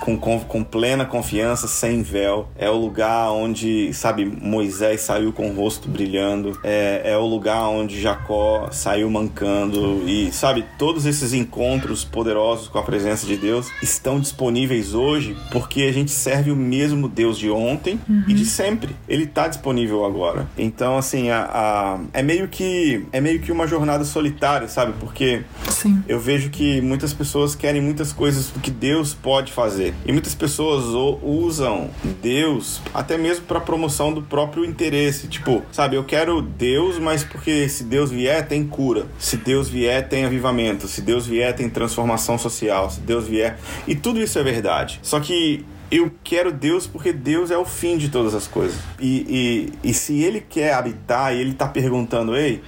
com, 0.00 0.16
com, 0.16 0.40
com, 0.40 0.64
plena 0.64 1.04
confiança, 1.04 1.66
sem 1.66 2.02
véu. 2.02 2.48
É 2.56 2.70
o 2.70 2.76
lugar 2.76 3.30
onde, 3.32 3.92
sabe, 3.92 4.24
Moisés 4.24 5.00
saiu 5.00 5.32
com 5.32 5.50
o 5.50 5.54
rosto 5.54 5.88
brilhando. 5.88 6.58
É, 6.62 7.02
é 7.04 7.16
o 7.16 7.26
lugar 7.26 7.68
onde 7.68 8.00
Jacó 8.00 8.68
saiu 8.70 9.10
mancando. 9.10 10.02
E, 10.06 10.32
sabe, 10.32 10.64
todos 10.78 11.06
esses 11.06 11.32
encontros 11.32 12.04
poderosos 12.04 12.68
com 12.68 12.78
a 12.78 12.82
presença 12.82 13.26
de 13.26 13.36
Deus 13.36 13.70
estão 13.82 14.20
disponíveis 14.20 14.94
hoje 14.94 15.36
porque 15.50 15.82
a 15.82 15.92
gente 15.92 16.10
serve 16.10 16.50
o 16.50 16.56
mesmo 16.56 17.08
Deus 17.08 17.38
de 17.38 17.50
ontem 17.50 18.00
uhum. 18.08 18.24
e 18.28 18.34
de 18.34 18.44
sempre. 18.44 18.94
Ele 19.08 19.24
está 19.24 19.48
disponível 19.48 20.04
agora. 20.04 20.46
Então, 20.56 20.96
assim, 20.96 21.30
a, 21.30 21.44
a, 21.44 22.00
é 22.12 22.22
meio 22.22 22.48
que 22.48 23.04
é 23.12 23.20
meio 23.20 23.40
que 23.40 23.50
uma 23.52 23.66
jornada 23.66 24.04
solitária, 24.04 24.68
sabe? 24.68 24.94
Porque 25.00 25.42
Sim. 25.70 26.02
eu 26.08 26.18
vejo 26.18 26.50
que 26.50 26.80
muitas 26.80 27.12
pessoas 27.12 27.54
querem 27.54 27.80
muitas 27.80 28.12
coisas 28.12 28.50
do 28.50 28.60
que 28.60 28.70
Deus 28.70 29.14
pode 29.14 29.47
fazer. 29.52 29.94
E 30.04 30.12
muitas 30.12 30.34
pessoas 30.34 30.84
usam 31.22 31.90
Deus 32.22 32.80
até 32.92 33.16
mesmo 33.16 33.44
para 33.44 33.60
promoção 33.60 34.12
do 34.12 34.22
próprio 34.22 34.64
interesse. 34.64 35.28
Tipo, 35.28 35.62
sabe, 35.72 35.96
eu 35.96 36.04
quero 36.04 36.40
Deus, 36.40 36.98
mas 36.98 37.24
porque 37.24 37.68
se 37.68 37.84
Deus 37.84 38.10
vier, 38.10 38.46
tem 38.46 38.66
cura. 38.66 39.06
Se 39.18 39.36
Deus 39.36 39.68
vier, 39.68 40.08
tem 40.08 40.24
avivamento. 40.24 40.88
Se 40.88 41.00
Deus 41.00 41.26
vier, 41.26 41.54
tem 41.54 41.68
transformação 41.68 42.38
social. 42.38 42.90
Se 42.90 43.00
Deus 43.00 43.26
vier. 43.26 43.58
E 43.86 43.94
tudo 43.94 44.20
isso 44.20 44.38
é 44.38 44.42
verdade. 44.42 45.00
Só 45.02 45.20
que 45.20 45.64
eu 45.90 46.12
quero 46.22 46.52
Deus 46.52 46.86
porque 46.86 47.12
Deus 47.12 47.50
é 47.50 47.56
o 47.56 47.64
fim 47.64 47.96
de 47.96 48.08
todas 48.08 48.34
as 48.34 48.46
coisas. 48.46 48.78
E, 49.00 49.72
e, 49.82 49.90
e 49.90 49.94
se 49.94 50.22
Ele 50.22 50.40
quer 50.40 50.74
habitar 50.74 51.34
e 51.34 51.40
Ele 51.40 51.50
está 51.50 51.66
perguntando, 51.66 52.36
ei, 52.36 52.62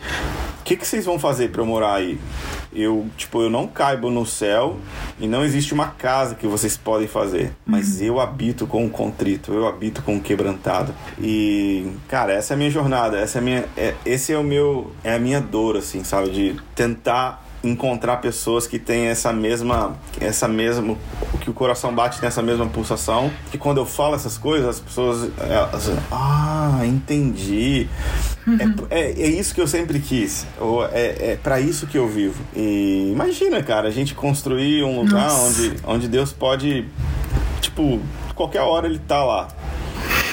o 0.61 0.63
que, 0.65 0.77
que 0.77 0.87
vocês 0.87 1.05
vão 1.05 1.19
fazer 1.19 1.51
para 1.51 1.61
eu 1.61 1.67
morar 1.67 1.95
aí? 1.95 2.19
Eu, 2.73 3.07
tipo, 3.17 3.43
eu 3.43 3.51
não 3.51 3.67
caibo 3.67 4.11
no 4.11 4.25
céu 4.25 4.79
e 5.19 5.27
não 5.27 5.45
existe 5.45 5.75
uma 5.75 5.89
casa 5.89 6.35
que 6.35 6.47
vocês 6.47 6.77
podem 6.77 7.09
fazer, 7.09 7.53
mas 7.67 8.01
uhum. 8.01 8.07
eu 8.07 8.21
habito 8.21 8.67
com 8.67 8.87
o 8.87 8.91
contrito, 8.91 9.53
eu 9.53 9.67
habito 9.67 10.03
com 10.03 10.17
o 10.17 10.21
quebrantado. 10.21 10.95
E, 11.21 11.91
cara, 12.09 12.33
essa 12.33 12.53
é 12.53 12.55
a 12.55 12.59
minha 12.59 12.71
jornada, 12.71 13.19
essa 13.19 13.39
é 13.39 13.41
a 13.41 13.43
minha, 13.43 13.65
é, 13.77 13.95
esse 14.07 14.33
é 14.33 14.39
o 14.39 14.45
meu, 14.45 14.93
é 15.03 15.15
a 15.15 15.19
minha 15.19 15.41
dor, 15.41 15.77
assim, 15.77 16.05
sabe, 16.05 16.31
de 16.31 16.57
tentar 16.75 17.50
encontrar 17.63 18.19
pessoas 18.19 18.67
que 18.67 18.79
têm 18.79 19.07
essa 19.07 19.33
mesma 19.33 19.97
essa 20.21 20.49
mesma 20.49 20.97
que 21.41 21.51
o 21.51 21.53
coração 21.53 21.95
bate 21.95 22.21
nessa 22.23 22.43
mesma 22.43 22.67
pulsação 22.67 23.31
que 23.51 23.59
quando 23.59 23.79
eu 23.79 23.87
falo 23.87 24.15
essas 24.15 24.39
coisas 24.39 24.69
as 24.69 24.81
pessoas 24.81 25.31
elas, 25.39 25.91
ah 26.11 26.81
entendi 26.85 27.87
uhum. 28.47 28.87
é, 28.89 29.01
é, 29.01 29.23
é, 29.23 29.27
isso 29.29 29.55
que 29.55 29.61
eu 29.61 29.67
sempre 29.67 30.01
quis 30.01 30.47
ou 30.59 30.85
é, 30.87 31.33
é 31.33 31.39
para 31.43 31.61
isso 31.61 31.87
que 31.87 31.99
eu 31.99 32.09
vivo 32.09 32.43
e 32.57 33.11
imagina 33.13 33.63
cara 33.63 33.89
a 33.89 33.93
gente 33.93 34.15
construir 34.15 34.83
um 34.83 35.01
lugar 35.01 35.29
Nossa. 35.29 35.47
onde 35.47 35.77
onde 35.85 36.09
Deus 36.09 36.33
pode 36.33 36.87
tipo 37.61 38.01
qualquer 38.35 38.63
hora 38.63 38.87
ele 38.87 38.99
tá 38.99 39.23
lá 39.23 39.49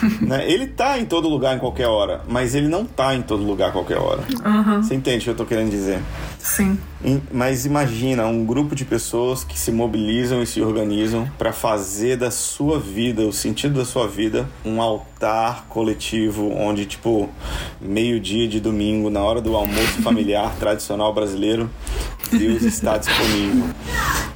né? 0.22 0.50
Ele 0.50 0.68
tá 0.68 1.00
em 1.00 1.06
todo 1.06 1.28
lugar 1.28 1.56
em 1.56 1.60
qualquer 1.60 1.88
hora, 1.88 2.22
mas 2.28 2.56
ele 2.56 2.68
não 2.68 2.86
tá 2.86 3.16
em 3.16 3.22
todo 3.22 3.44
lugar 3.44 3.70
a 3.70 3.72
qualquer 3.72 3.98
hora. 3.98 4.22
Uhum. 4.46 4.82
Você 4.82 4.96
entende 4.96 5.20
o 5.20 5.24
que 5.24 5.30
eu 5.30 5.36
tô 5.36 5.46
querendo 5.46 5.70
dizer? 5.70 6.00
Sim. 6.48 6.80
Mas 7.30 7.66
imagina 7.66 8.26
um 8.26 8.46
grupo 8.46 8.74
de 8.74 8.86
pessoas 8.86 9.44
que 9.44 9.60
se 9.60 9.70
mobilizam 9.70 10.42
e 10.42 10.48
se 10.48 10.62
organizam 10.62 11.30
para 11.38 11.52
fazer 11.52 12.16
da 12.16 12.32
sua 12.32 12.80
vida, 12.80 13.24
o 13.24 13.34
sentido 13.34 13.78
da 13.78 13.84
sua 13.84 14.08
vida, 14.08 14.50
um 14.64 14.82
altar 14.82 15.66
coletivo 15.68 16.50
onde, 16.50 16.86
tipo, 16.86 17.30
meio-dia 17.82 18.48
de 18.48 18.62
domingo, 18.62 19.10
na 19.10 19.22
hora 19.22 19.42
do 19.42 19.58
almoço 19.58 20.00
familiar 20.02 20.56
tradicional 20.56 21.14
brasileiro, 21.14 21.70
Deus 22.32 22.64
está 22.64 22.98
disponível. 22.98 23.70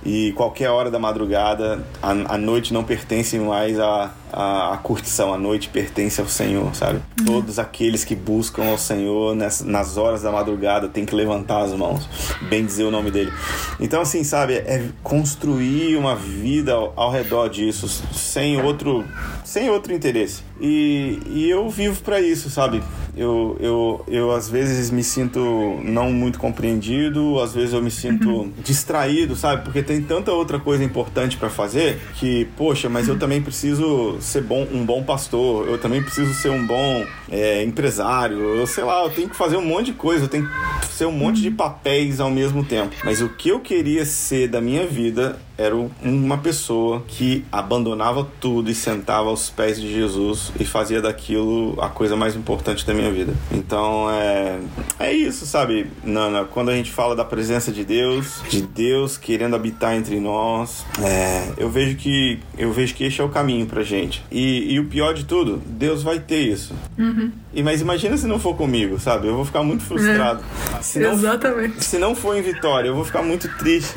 E 0.03 0.31
qualquer 0.33 0.69
hora 0.69 0.89
da 0.89 0.97
madrugada, 0.97 1.85
a, 2.01 2.11
a 2.11 2.37
noite 2.37 2.73
não 2.73 2.83
pertence 2.83 3.37
mais 3.37 3.79
à, 3.79 4.11
à, 4.33 4.73
à, 4.73 4.77
curtição, 4.77 5.31
a 5.33 5.37
noite 5.37 5.69
pertence 5.69 6.19
ao 6.19 6.27
Senhor, 6.27 6.73
sabe? 6.75 7.01
Uhum. 7.19 7.25
Todos 7.25 7.59
aqueles 7.59 8.03
que 8.03 8.15
buscam 8.15 8.63
ao 8.65 8.77
Senhor 8.77 9.35
nas, 9.35 9.61
nas 9.61 9.97
horas 9.97 10.23
da 10.23 10.31
madrugada 10.31 10.87
têm 10.87 11.05
que 11.05 11.13
levantar 11.13 11.61
as 11.61 11.73
mãos, 11.73 12.09
bem 12.49 12.65
dizer 12.65 12.83
o 12.83 12.91
nome 12.91 13.11
dele. 13.11 13.31
Então, 13.79 14.01
assim, 14.01 14.23
sabe, 14.23 14.53
é 14.55 14.89
construir 15.03 15.95
uma 15.97 16.15
vida 16.15 16.73
ao, 16.73 16.93
ao 16.95 17.11
redor 17.11 17.47
disso, 17.47 17.87
sem 18.11 18.59
outro, 18.59 19.05
sem 19.43 19.69
outro 19.69 19.93
interesse. 19.93 20.50
E, 20.61 21.19
e 21.25 21.49
eu 21.49 21.67
vivo 21.69 22.01
para 22.03 22.21
isso, 22.21 22.49
sabe? 22.49 22.83
Eu, 23.17 23.57
eu, 23.59 24.05
eu 24.07 24.31
às 24.31 24.47
vezes 24.47 24.91
me 24.91 25.03
sinto 25.03 25.79
não 25.83 26.13
muito 26.13 26.39
compreendido, 26.39 27.39
às 27.39 27.53
vezes 27.53 27.73
eu 27.73 27.81
me 27.81 27.91
sinto 27.91 28.29
uhum. 28.29 28.53
distraído, 28.63 29.35
sabe? 29.35 29.63
Porque 29.63 29.81
tem 29.81 30.01
tanta 30.01 30.31
outra 30.31 30.59
coisa 30.59 30.83
importante 30.83 31.35
para 31.35 31.49
fazer 31.49 31.99
que, 32.15 32.47
poxa, 32.55 32.87
mas 32.87 33.07
eu 33.07 33.17
também 33.17 33.41
preciso 33.41 34.17
ser 34.21 34.43
bom, 34.43 34.65
um 34.71 34.85
bom 34.85 35.03
pastor, 35.03 35.67
eu 35.67 35.77
também 35.77 36.01
preciso 36.01 36.33
ser 36.33 36.51
um 36.51 36.65
bom 36.65 37.05
é, 37.29 37.63
empresário, 37.63 38.37
eu 38.37 38.67
sei 38.67 38.83
lá, 38.83 39.03
eu 39.03 39.09
tenho 39.09 39.27
que 39.27 39.35
fazer 39.35 39.57
um 39.57 39.65
monte 39.65 39.87
de 39.87 39.93
coisa, 39.93 40.25
eu 40.25 40.29
tenho 40.29 40.47
que 40.47 40.87
ser 40.87 41.05
um 41.05 41.11
monte 41.11 41.41
de 41.41 41.51
papéis 41.51 42.19
ao 42.19 42.29
mesmo 42.29 42.63
tempo. 42.63 42.95
Mas 43.03 43.21
o 43.21 43.29
que 43.29 43.49
eu 43.49 43.59
queria 43.59 44.05
ser 44.05 44.47
da 44.47 44.61
minha 44.61 44.85
vida 44.85 45.39
era 45.61 45.75
uma 46.03 46.37
pessoa 46.37 47.03
que 47.07 47.45
abandonava 47.51 48.27
tudo 48.39 48.69
e 48.69 48.75
sentava 48.75 49.29
aos 49.29 49.49
pés 49.49 49.79
de 49.79 49.91
Jesus 49.93 50.51
e 50.59 50.65
fazia 50.65 51.01
daquilo 51.01 51.77
a 51.79 51.89
coisa 51.89 52.15
mais 52.15 52.35
importante 52.35 52.85
da 52.85 52.93
minha 52.93 53.11
vida. 53.11 53.33
Então 53.51 54.09
é, 54.09 54.59
é 54.99 55.13
isso, 55.13 55.45
sabe, 55.45 55.87
Nana? 56.03 56.45
Quando 56.45 56.69
a 56.69 56.75
gente 56.75 56.91
fala 56.91 57.15
da 57.15 57.23
presença 57.23 57.71
de 57.71 57.83
Deus, 57.83 58.41
de 58.49 58.61
Deus 58.61 59.17
querendo 59.17 59.55
habitar 59.55 59.95
entre 59.95 60.19
nós, 60.19 60.85
é, 61.01 61.53
eu 61.57 61.69
vejo 61.69 61.95
que 61.95 62.39
eu 62.57 62.71
vejo 62.71 62.95
que 62.95 63.03
esse 63.03 63.21
é 63.21 63.23
o 63.23 63.29
caminho 63.29 63.65
pra 63.65 63.83
gente. 63.83 64.23
E, 64.31 64.73
e 64.73 64.79
o 64.79 64.85
pior 64.85 65.13
de 65.13 65.25
tudo, 65.25 65.61
Deus 65.65 66.03
vai 66.03 66.19
ter 66.19 66.39
isso. 66.39 66.73
Uhum. 66.97 67.31
E, 67.53 67.61
mas 67.61 67.81
imagina 67.81 68.17
se 68.17 68.25
não 68.27 68.39
for 68.39 68.55
comigo, 68.55 68.99
sabe? 68.99 69.27
Eu 69.27 69.35
vou 69.35 69.45
ficar 69.45 69.61
muito 69.63 69.83
frustrado. 69.83 70.41
É. 70.77 70.81
Se 70.81 70.99
não, 70.99 71.13
Exatamente. 71.13 71.83
Se 71.83 71.97
não 71.97 72.15
for 72.15 72.35
em 72.37 72.41
Vitória, 72.41 72.87
eu 72.87 72.95
vou 72.95 73.03
ficar 73.03 73.21
muito 73.21 73.47
triste. 73.57 73.95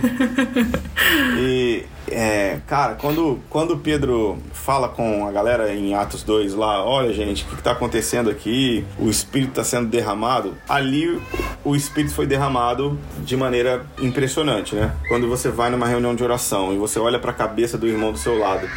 e 1.39 1.54
Y 1.55 1.87
é, 2.11 2.59
cara, 2.67 2.95
quando, 2.95 3.41
quando 3.49 3.77
Pedro 3.79 4.39
fala 4.53 4.89
com 4.89 5.27
a 5.27 5.33
galera 5.33 5.75
em 5.75 5.95
Atos 5.95 6.23
2 6.23 6.55
lá, 6.55 6.85
olha 6.85 7.13
gente, 7.13 7.45
o 7.45 7.47
que 7.47 7.55
está 7.55 7.73
acontecendo 7.73 8.31
aqui? 8.31 8.85
O 8.99 9.09
Espírito 9.09 9.51
está 9.51 9.65
sendo 9.65 9.89
derramado. 9.89 10.55
Ali 10.69 11.21
o 11.65 11.75
Espírito 11.75 12.15
foi 12.15 12.27
derramado 12.27 12.99
de 13.19 13.37
maneira 13.37 13.85
impressionante, 13.99 14.75
né? 14.75 14.95
Quando 15.09 15.29
você 15.29 15.49
vai 15.49 15.71
numa 15.71 15.87
reunião 15.87 16.15
de 16.15 16.23
oração 16.23 16.73
e 16.73 16.77
você 16.77 16.99
olha 16.99 17.19
para 17.19 17.31
a 17.31 17.35
cabeça 17.35 17.79
do 17.79 17.87
irmão 17.87 18.13
do 18.13 18.19
seu 18.19 18.39
lado, 18.39 18.69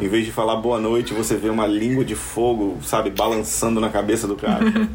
em 0.00 0.08
vez 0.08 0.24
de 0.24 0.32
falar 0.32 0.56
boa 0.56 0.80
noite, 0.80 1.14
você 1.14 1.36
vê 1.36 1.48
uma 1.48 1.66
língua 1.66 2.04
de 2.04 2.14
fogo, 2.14 2.78
sabe, 2.82 3.10
balançando 3.10 3.80
na 3.80 3.88
cabeça 3.88 4.26
do 4.26 4.36
cara. 4.36 4.64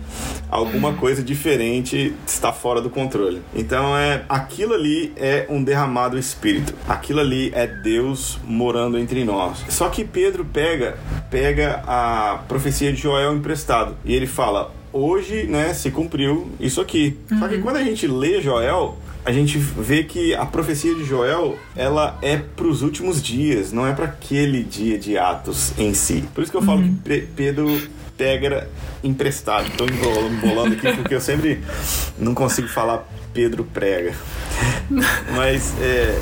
Alguma 0.50 0.94
coisa 0.94 1.24
diferente 1.24 2.14
está 2.28 2.52
fora 2.52 2.82
do 2.82 2.90
controle. 2.90 3.42
Então 3.54 3.96
é 3.96 4.24
aquilo 4.28 4.74
ali 4.74 5.14
é 5.16 5.46
um 5.50 5.64
derramado 5.64 6.18
Espírito. 6.18 6.74
Aquilo 6.88 7.20
ali 7.20 7.52
é 7.56 7.69
Deus 7.70 8.40
morando 8.44 8.98
entre 8.98 9.24
nós. 9.24 9.64
Só 9.70 9.90
que 9.90 10.04
Pedro 10.04 10.46
pega, 10.46 10.98
pega 11.30 11.84
a 11.88 12.40
profecia 12.48 12.92
de 12.92 13.00
Joel 13.00 13.36
emprestado 13.36 13.96
e 14.04 14.14
ele 14.14 14.28
fala: 14.28 14.72
hoje, 14.92 15.44
né, 15.44 15.74
se 15.74 15.92
cumpriu 15.92 16.52
isso 16.60 16.82
aqui. 16.82 17.18
Uhum. 17.32 17.40
Só 17.40 17.48
que 17.48 17.56
uhum. 17.56 17.62
quando 17.62 17.78
a 17.78 17.84
gente 17.84 18.08
lê 18.08 18.42
Joel, 18.42 18.98
a 19.24 19.32
gente 19.32 19.58
vê 19.58 20.04
que 20.04 20.34
a 20.34 20.46
profecia 20.46 20.96
de 20.96 21.04
Joel 21.04 21.58
ela 21.76 22.18
é 22.22 22.38
para 22.38 22.68
os 22.68 22.82
últimos 22.82 23.22
dias, 23.22 23.72
não 23.72 23.86
é 23.86 23.94
para 23.94 24.06
aquele 24.06 24.64
dia 24.64 24.98
de 24.98 25.18
Atos 25.18 25.74
em 25.78 25.94
si. 25.94 26.24
Por 26.34 26.42
isso 26.42 26.52
que 26.52 26.58
eu 26.58 26.64
falo 26.64 26.82
uhum. 26.82 26.98
que 27.04 27.22
Pedro 27.36 27.80
pega 28.18 28.68
emprestado. 29.04 29.68
Estou 29.68 29.88
embolando 29.88 30.74
aqui 30.74 30.94
porque 30.94 31.16
eu 31.16 31.22
sempre 31.22 31.64
não 32.18 32.34
consigo 32.34 32.68
falar 32.68 33.08
Pedro 33.34 33.64
prega. 33.64 34.14
Mas 35.36 35.74
é, 35.80 36.20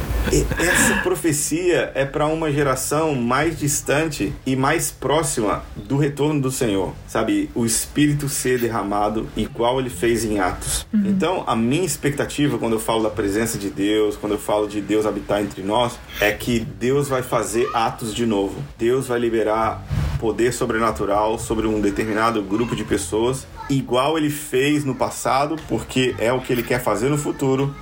essa 0.60 1.02
profecia 1.02 1.92
é 1.96 2.06
para 2.06 2.28
uma 2.28 2.52
geração 2.52 3.16
mais 3.16 3.58
distante 3.58 4.34
e 4.46 4.56
mais 4.56 4.92
próxima 4.92 5.64
do 5.76 5.98
retorno 5.98 6.42
do 6.42 6.52
Senhor, 6.52 6.94
sabe? 7.08 7.50
O 7.56 7.66
Espírito 7.66 8.28
ser 8.28 8.60
derramado 8.60 9.28
igual 9.36 9.80
ele 9.80 9.90
fez 9.90 10.26
em 10.26 10.40
Atos. 10.40 10.86
Uhum. 10.94 11.04
Então, 11.06 11.44
a 11.48 11.56
minha 11.56 11.86
expectativa 11.86 12.58
quando 12.58 12.74
eu 12.74 12.80
falo 12.80 13.04
da 13.04 13.10
presença 13.10 13.58
de 13.58 13.70
Deus, 13.70 14.18
quando 14.18 14.34
eu 14.34 14.40
falo 14.40 14.68
de 14.68 14.82
Deus 14.82 15.06
habitar 15.06 15.42
entre 15.42 15.62
nós, 15.62 15.98
é 16.20 16.32
que 16.32 16.60
Deus 16.60 17.08
vai 17.08 17.24
fazer 17.24 17.68
atos 17.74 18.14
de 18.14 18.26
novo. 18.26 18.62
Deus 18.78 19.08
vai 19.08 19.20
liberar 19.20 19.84
poder 20.20 20.52
sobrenatural 20.52 21.38
sobre 21.40 21.68
um 21.68 21.80
determinado 21.80 22.42
grupo 22.42 22.76
de 22.76 22.84
pessoas, 22.84 23.48
igual 23.70 24.18
ele 24.18 24.30
fez 24.30 24.84
no 24.86 24.96
passado, 24.96 25.56
porque 25.68 26.16
é 26.20 26.32
o 26.32 26.40
que 26.40 26.54
ele 26.54 26.64
quer 26.64 26.82
fazer 26.82 27.10
no 27.10 27.18
futuro, 27.18 27.76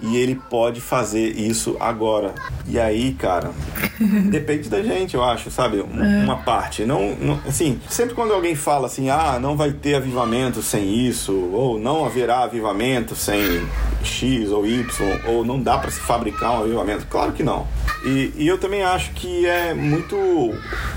e 0.00 0.16
ele 0.16 0.34
pode 0.34 0.80
fazer 0.80 1.38
isso 1.38 1.76
agora. 1.80 2.34
E 2.66 2.78
aí, 2.78 3.12
cara, 3.14 3.52
depende 4.30 4.68
da 4.68 4.82
gente, 4.82 5.14
eu 5.14 5.24
acho, 5.24 5.50
sabe? 5.50 5.80
Uma 5.80 6.38
parte. 6.38 6.84
Não, 6.84 7.14
não, 7.16 7.40
assim, 7.46 7.80
sempre 7.88 8.14
quando 8.14 8.32
alguém 8.32 8.54
fala 8.54 8.86
assim, 8.86 9.08
ah, 9.10 9.38
não 9.40 9.56
vai 9.56 9.72
ter 9.72 9.94
avivamento 9.94 10.62
sem 10.62 11.06
isso, 11.06 11.32
ou 11.52 11.78
não 11.78 12.04
haverá 12.04 12.40
avivamento 12.40 13.14
sem 13.14 13.66
X 14.02 14.50
ou 14.50 14.66
Y, 14.66 14.84
ou 15.26 15.44
não 15.44 15.60
dá 15.60 15.78
para 15.78 15.90
se 15.90 16.00
fabricar 16.00 16.52
um 16.52 16.64
avivamento. 16.64 17.06
Claro 17.06 17.32
que 17.32 17.42
não. 17.42 17.66
E, 18.04 18.32
e, 18.36 18.46
eu 18.46 18.58
também 18.58 18.82
acho 18.82 19.10
que 19.12 19.46
é 19.46 19.74
muito 19.74 20.16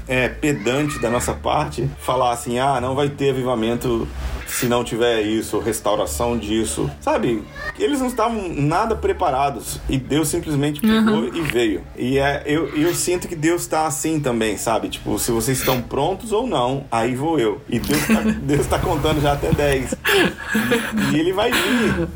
é, 0.07 0.27
pedante 0.27 0.99
da 0.99 1.09
nossa 1.09 1.33
parte 1.33 1.89
falar 1.99 2.31
assim, 2.31 2.59
ah, 2.59 2.79
não 2.79 2.93
vai 2.93 3.09
ter 3.09 3.31
avivamento 3.31 4.07
se 4.51 4.67
não 4.67 4.83
tiver 4.83 5.21
isso, 5.21 5.59
restauração 5.59 6.37
disso. 6.37 6.89
Sabe? 6.99 7.43
Eles 7.77 7.99
não 7.99 8.07
estavam 8.07 8.49
nada 8.49 8.95
preparados 8.95 9.79
e 9.87 9.97
Deus 9.97 10.27
simplesmente 10.27 10.81
pegou 10.81 11.21
uhum. 11.21 11.35
e 11.35 11.41
veio. 11.41 11.81
E 11.97 12.17
é, 12.19 12.43
eu, 12.45 12.67
eu 12.75 12.93
sinto 12.93 13.27
que 13.27 13.35
Deus 13.35 13.61
está 13.61 13.85
assim 13.85 14.19
também, 14.19 14.57
sabe? 14.57 14.89
Tipo, 14.89 15.17
se 15.19 15.31
vocês 15.31 15.59
estão 15.59 15.81
prontos 15.81 16.31
ou 16.31 16.47
não, 16.47 16.85
aí 16.91 17.15
vou 17.15 17.39
eu. 17.39 17.61
E 17.69 17.79
Deus 17.79 18.07
tá, 18.07 18.21
Deus 18.41 18.67
tá 18.67 18.79
contando 18.79 19.21
já 19.21 19.33
até 19.33 19.51
10. 19.51 19.93
E, 19.93 21.15
e 21.15 21.19
ele 21.19 21.33
vai 21.33 21.51
vir. 21.51 22.07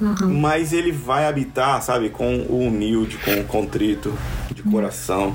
Uhum. 0.00 0.40
Mas 0.40 0.72
ele 0.72 0.90
vai 0.90 1.26
habitar, 1.26 1.80
sabe, 1.80 2.10
com 2.10 2.38
o 2.48 2.66
humilde, 2.66 3.18
com 3.18 3.40
o 3.40 3.44
contrito 3.44 4.12
de 4.64 4.70
coração, 4.70 5.34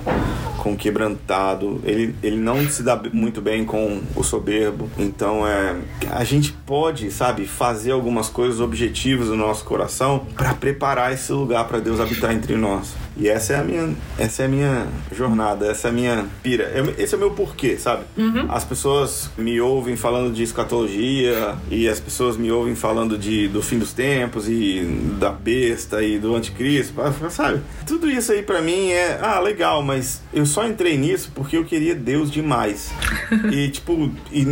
com 0.58 0.74
o 0.74 0.78
quebrantado. 0.78 1.82
Ele, 1.84 2.16
ele 2.24 2.38
não 2.38 2.68
se 2.70 2.84
dá 2.84 3.00
muito 3.14 3.42
bem 3.42 3.66
com 3.66 4.02
o 4.16 4.24
soberbo. 4.24 4.90
Então, 4.98 5.48
é, 5.48 5.76
a 6.10 6.24
gente 6.24 6.52
pode, 6.52 7.12
sabe, 7.12 7.46
fazer 7.46 7.92
algumas 7.92 8.30
coisas 8.30 8.60
objetivas 8.60 9.30
no 9.30 9.36
nosso 9.36 9.64
coração 9.66 10.26
para 10.36 10.54
preparar 10.54 11.14
esse 11.14 11.32
lugar 11.32 11.68
para 11.68 11.80
Deus 11.80 12.00
habitar 12.00 12.34
entre 12.34 12.56
nós. 12.56 13.07
E 13.20 13.28
essa 13.28 13.54
é 13.54 13.56
a 13.58 13.64
minha, 13.64 13.96
essa 14.18 14.44
é 14.44 14.46
a 14.46 14.50
minha 14.50 14.88
jornada, 15.12 15.66
essa 15.68 15.88
é 15.88 15.92
a 15.92 15.94
minha 15.94 16.26
pira. 16.44 16.72
Esse 16.98 17.16
é 17.16 17.18
o 17.18 17.20
meu 17.20 17.32
porquê, 17.32 17.78
sabe? 17.78 18.04
Uhum. 18.16 18.46
As 18.50 18.64
pessoas 18.64 19.30
me 19.38 19.60
ouvem 19.60 19.96
falando 19.96 20.34
de 20.34 20.44
escatologia 20.44 21.56
e 21.72 21.88
as 21.88 22.00
pessoas 22.00 22.38
me 22.38 22.52
ouvem 22.52 22.76
falando 22.76 23.18
de, 23.18 23.48
do 23.48 23.62
fim 23.62 23.80
dos 23.80 23.92
tempos 23.92 24.48
e 24.48 24.82
da 25.20 25.32
besta 25.32 26.04
e 26.04 26.20
do 26.20 26.36
anticristo, 26.36 26.94
sabe? 27.30 27.62
Tudo 27.86 28.10
isso 28.10 28.32
aí 28.32 28.44
para 28.44 28.62
mim 28.62 28.92
é, 28.92 29.20
ah, 29.22 29.40
legal, 29.40 29.82
mas 29.82 30.22
eu 30.34 30.46
só 30.46 30.68
entrei 30.68 30.98
nisso 30.98 31.32
porque 31.34 31.58
eu 31.58 31.66
queria 31.66 31.96
Deus 31.96 32.30
demais. 32.30 32.92
e 33.52 33.70
tipo, 33.70 34.12
e 34.32 34.46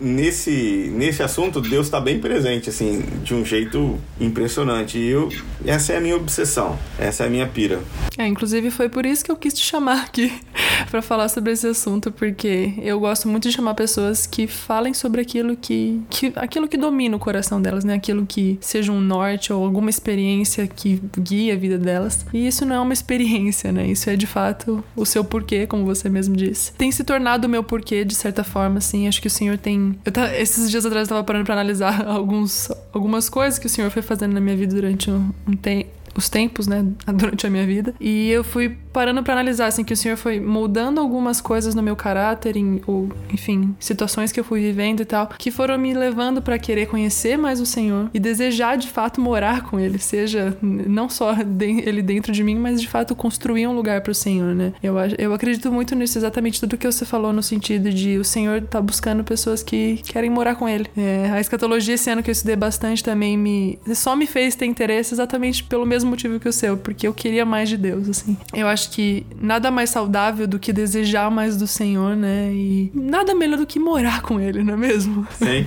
nesse 0.00 0.90
nesse 0.94 1.22
assunto 1.22 1.60
Deus 1.60 1.88
tá 1.88 2.00
bem 2.00 2.18
presente 2.18 2.68
assim, 2.70 3.04
de 3.22 3.34
um 3.34 3.44
jeito 3.44 3.98
impressionante. 4.20 4.98
E 4.98 5.08
eu 5.08 5.28
essa 5.64 5.92
é 5.92 5.98
a 5.98 6.00
minha 6.00 6.16
obsessão, 6.16 6.78
essa 6.98 7.24
é 7.24 7.26
a 7.26 7.30
minha 7.30 7.46
pira. 7.46 7.83
É, 8.16 8.26
inclusive 8.26 8.70
foi 8.70 8.88
por 8.88 9.04
isso 9.04 9.24
que 9.24 9.30
eu 9.30 9.36
quis 9.36 9.52
te 9.54 9.64
chamar 9.64 10.02
aqui 10.02 10.32
para 10.90 11.02
falar 11.02 11.28
sobre 11.28 11.52
esse 11.52 11.66
assunto, 11.66 12.12
porque 12.12 12.74
eu 12.78 13.00
gosto 13.00 13.28
muito 13.28 13.48
de 13.48 13.54
chamar 13.54 13.74
pessoas 13.74 14.26
que 14.26 14.46
falem 14.46 14.94
sobre 14.94 15.20
aquilo 15.20 15.56
que, 15.56 16.00
que 16.08 16.32
aquilo 16.36 16.68
que 16.68 16.76
domina 16.76 17.16
o 17.16 17.18
coração 17.18 17.60
delas, 17.60 17.84
né? 17.84 17.94
Aquilo 17.94 18.24
que 18.26 18.58
seja 18.60 18.92
um 18.92 19.00
norte 19.00 19.52
ou 19.52 19.64
alguma 19.64 19.90
experiência 19.90 20.66
que 20.66 21.02
guia 21.18 21.54
a 21.54 21.56
vida 21.56 21.78
delas. 21.78 22.24
E 22.32 22.46
isso 22.46 22.64
não 22.64 22.76
é 22.76 22.80
uma 22.80 22.92
experiência, 22.92 23.72
né? 23.72 23.86
Isso 23.86 24.08
é 24.08 24.16
de 24.16 24.26
fato 24.26 24.84
o 24.94 25.04
seu 25.04 25.24
porquê, 25.24 25.66
como 25.66 25.84
você 25.84 26.08
mesmo 26.08 26.36
disse. 26.36 26.72
Tem 26.72 26.92
se 26.92 27.02
tornado 27.02 27.46
o 27.46 27.50
meu 27.50 27.64
porquê 27.64 28.04
de 28.04 28.14
certa 28.14 28.44
forma, 28.44 28.78
assim. 28.78 29.08
Acho 29.08 29.20
que 29.20 29.28
o 29.28 29.30
senhor 29.30 29.58
tem. 29.58 29.98
Eu 30.04 30.12
tá... 30.12 30.34
Esses 30.36 30.70
dias 30.70 30.86
atrás 30.86 31.08
eu 31.08 31.14
tava 31.14 31.24
parando 31.24 31.44
para 31.44 31.54
analisar 31.54 32.04
alguns 32.06 32.70
algumas 32.92 33.28
coisas 33.28 33.58
que 33.58 33.66
o 33.66 33.70
senhor 33.70 33.90
foi 33.90 34.02
fazendo 34.02 34.32
na 34.32 34.40
minha 34.40 34.56
vida 34.56 34.74
durante 34.74 35.10
um, 35.10 35.30
um 35.48 35.56
tempo 35.56 36.03
os 36.16 36.28
tempos, 36.28 36.66
né, 36.66 36.84
durante 37.14 37.46
a 37.46 37.50
minha 37.50 37.66
vida. 37.66 37.94
E 38.00 38.30
eu 38.30 38.44
fui 38.44 38.76
parando 38.94 39.24
para 39.24 39.34
analisar, 39.34 39.66
assim, 39.66 39.82
que 39.82 39.92
o 39.92 39.96
Senhor 39.96 40.16
foi 40.16 40.38
moldando 40.38 41.00
algumas 41.00 41.40
coisas 41.40 41.74
no 41.74 41.82
meu 41.82 41.96
caráter, 41.96 42.56
em, 42.56 42.80
ou, 42.86 43.10
enfim, 43.32 43.74
situações 43.80 44.30
que 44.30 44.38
eu 44.38 44.44
fui 44.44 44.60
vivendo 44.60 45.00
e 45.00 45.04
tal, 45.04 45.28
que 45.36 45.50
foram 45.50 45.76
me 45.76 45.92
levando 45.92 46.40
para 46.40 46.56
querer 46.60 46.86
conhecer 46.86 47.36
mais 47.36 47.60
o 47.60 47.66
Senhor 47.66 48.08
e 48.14 48.20
desejar 48.20 48.78
de 48.78 48.88
fato 48.88 49.20
morar 49.20 49.62
com 49.64 49.80
Ele, 49.80 49.98
seja 49.98 50.56
não 50.62 51.08
só 51.08 51.34
Ele 51.60 52.02
dentro 52.02 52.32
de 52.32 52.44
mim, 52.44 52.54
mas 52.54 52.80
de 52.80 52.86
fato 52.86 53.16
construir 53.16 53.66
um 53.66 53.74
lugar 53.74 54.00
para 54.00 54.12
o 54.12 54.14
Senhor, 54.14 54.54
né? 54.54 54.72
Eu, 54.80 54.94
eu 55.18 55.34
acredito 55.34 55.72
muito 55.72 55.94
nisso, 55.96 56.16
exatamente 56.16 56.60
tudo 56.60 56.78
que 56.78 56.86
você 56.86 57.04
falou 57.04 57.32
no 57.32 57.42
sentido 57.42 57.90
de 57.90 58.16
o 58.16 58.24
Senhor 58.24 58.62
tá 58.62 58.80
buscando 58.80 59.24
pessoas 59.24 59.60
que 59.60 60.00
querem 60.04 60.30
morar 60.30 60.54
com 60.54 60.68
Ele. 60.68 60.86
É, 60.96 61.30
a 61.32 61.40
escatologia 61.40 61.96
esse 61.96 62.08
ano 62.08 62.22
que 62.22 62.30
eu 62.30 62.32
estudei 62.32 62.54
bastante 62.54 63.02
também 63.02 63.36
me 63.36 63.78
só 63.92 64.14
me 64.14 64.26
fez 64.26 64.54
ter 64.54 64.66
interesse 64.66 65.12
exatamente 65.12 65.64
pelo 65.64 65.84
mesmo 65.84 66.10
motivo 66.10 66.38
que 66.38 66.48
o 66.48 66.52
seu, 66.52 66.76
porque 66.76 67.08
eu 67.08 67.12
queria 67.12 67.44
mais 67.44 67.68
de 67.68 67.76
Deus, 67.76 68.08
assim. 68.08 68.36
Eu 68.52 68.68
acho 68.68 68.83
que 68.90 69.26
nada 69.40 69.70
mais 69.70 69.90
saudável 69.90 70.46
do 70.46 70.58
que 70.58 70.72
desejar 70.72 71.30
mais 71.30 71.56
do 71.56 71.66
Senhor, 71.66 72.16
né? 72.16 72.50
E 72.52 72.90
nada 72.94 73.34
melhor 73.34 73.58
do 73.58 73.66
que 73.66 73.78
morar 73.78 74.22
com 74.22 74.40
Ele, 74.40 74.62
não 74.62 74.74
é 74.74 74.76
mesmo? 74.76 75.26
Sim. 75.38 75.66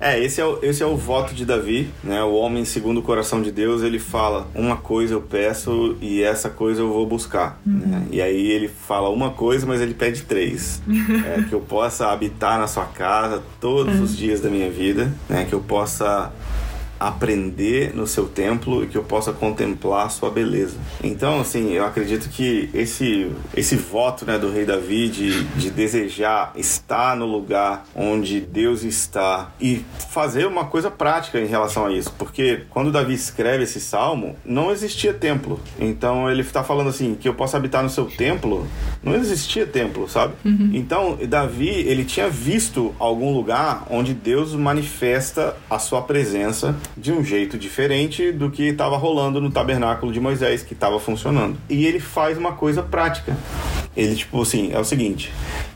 É, 0.00 0.22
esse 0.22 0.40
é 0.40 0.44
o, 0.44 0.58
esse 0.62 0.82
é 0.82 0.86
o 0.86 0.96
voto 0.96 1.34
de 1.34 1.44
Davi, 1.44 1.88
né? 2.02 2.22
O 2.22 2.34
homem 2.34 2.64
segundo 2.64 2.98
o 2.98 3.02
coração 3.02 3.40
de 3.40 3.50
Deus, 3.50 3.82
ele 3.82 3.98
fala: 3.98 4.46
Uma 4.54 4.76
coisa 4.76 5.14
eu 5.14 5.20
peço 5.20 5.96
e 6.00 6.22
essa 6.22 6.50
coisa 6.50 6.82
eu 6.82 6.92
vou 6.92 7.06
buscar. 7.06 7.60
Uhum. 7.64 7.72
Né? 7.72 8.06
E 8.10 8.20
aí 8.20 8.50
ele 8.50 8.68
fala 8.68 9.08
uma 9.08 9.30
coisa, 9.30 9.66
mas 9.66 9.80
ele 9.80 9.94
pede 9.94 10.22
três: 10.22 10.82
é, 11.26 11.42
que 11.42 11.54
eu 11.54 11.60
possa 11.60 12.08
habitar 12.08 12.58
na 12.58 12.66
sua 12.66 12.84
casa 12.84 13.42
todos 13.60 13.96
uhum. 13.96 14.02
os 14.02 14.16
dias 14.16 14.40
da 14.40 14.50
minha 14.50 14.70
vida, 14.70 15.12
né? 15.28 15.46
Que 15.48 15.54
eu 15.54 15.60
possa 15.60 16.32
aprender 16.98 17.94
no 17.94 18.06
seu 18.06 18.26
templo 18.26 18.84
e 18.84 18.86
que 18.86 18.96
eu 18.96 19.02
possa 19.02 19.32
contemplar 19.32 20.06
a 20.06 20.08
sua 20.08 20.30
beleza. 20.30 20.76
Então, 21.02 21.40
assim, 21.40 21.72
eu 21.72 21.84
acredito 21.84 22.28
que 22.28 22.70
esse, 22.72 23.30
esse 23.56 23.76
voto 23.76 24.24
né, 24.24 24.38
do 24.38 24.50
rei 24.50 24.64
Davi 24.64 25.08
de, 25.08 25.44
de 25.44 25.70
desejar 25.70 26.52
estar 26.56 27.16
no 27.16 27.26
lugar 27.26 27.84
onde 27.94 28.40
Deus 28.40 28.82
está 28.82 29.52
e 29.60 29.84
fazer 30.10 30.46
uma 30.46 30.64
coisa 30.66 30.90
prática 30.90 31.38
em 31.40 31.46
relação 31.46 31.86
a 31.86 31.92
isso, 31.92 32.12
porque 32.18 32.62
quando 32.70 32.92
Davi 32.92 33.14
escreve 33.14 33.64
esse 33.64 33.80
salmo, 33.80 34.36
não 34.44 34.70
existia 34.70 35.12
templo. 35.12 35.60
Então, 35.78 36.30
ele 36.30 36.42
está 36.42 36.62
falando 36.62 36.88
assim, 36.88 37.14
que 37.14 37.28
eu 37.28 37.34
possa 37.34 37.56
habitar 37.56 37.82
no 37.82 37.90
seu 37.90 38.06
templo, 38.06 38.66
não 39.02 39.14
existia 39.14 39.66
templo, 39.66 40.08
sabe? 40.08 40.34
Uhum. 40.44 40.70
Então, 40.72 41.18
Davi, 41.28 41.68
ele 41.68 42.04
tinha 42.04 42.28
visto 42.28 42.94
algum 42.98 43.32
lugar 43.32 43.86
onde 43.90 44.14
Deus 44.14 44.54
manifesta 44.54 45.56
a 45.68 45.78
sua 45.78 46.02
presença 46.02 46.74
de 46.96 47.12
um 47.12 47.24
jeito 47.24 47.58
diferente 47.58 48.32
do 48.32 48.50
que 48.50 48.68
estava 48.68 48.96
rolando 48.96 49.40
no 49.40 49.50
tabernáculo 49.50 50.12
de 50.12 50.20
Moisés, 50.20 50.62
que 50.62 50.74
estava 50.74 50.98
funcionando. 51.00 51.56
E 51.68 51.86
ele 51.86 52.00
faz 52.00 52.38
uma 52.38 52.52
coisa 52.52 52.82
prática. 52.82 53.36
Ele, 53.96 54.14
tipo 54.14 54.42
assim, 54.42 54.72
é 54.72 54.78
o 54.78 54.84
seguinte: 54.84 55.32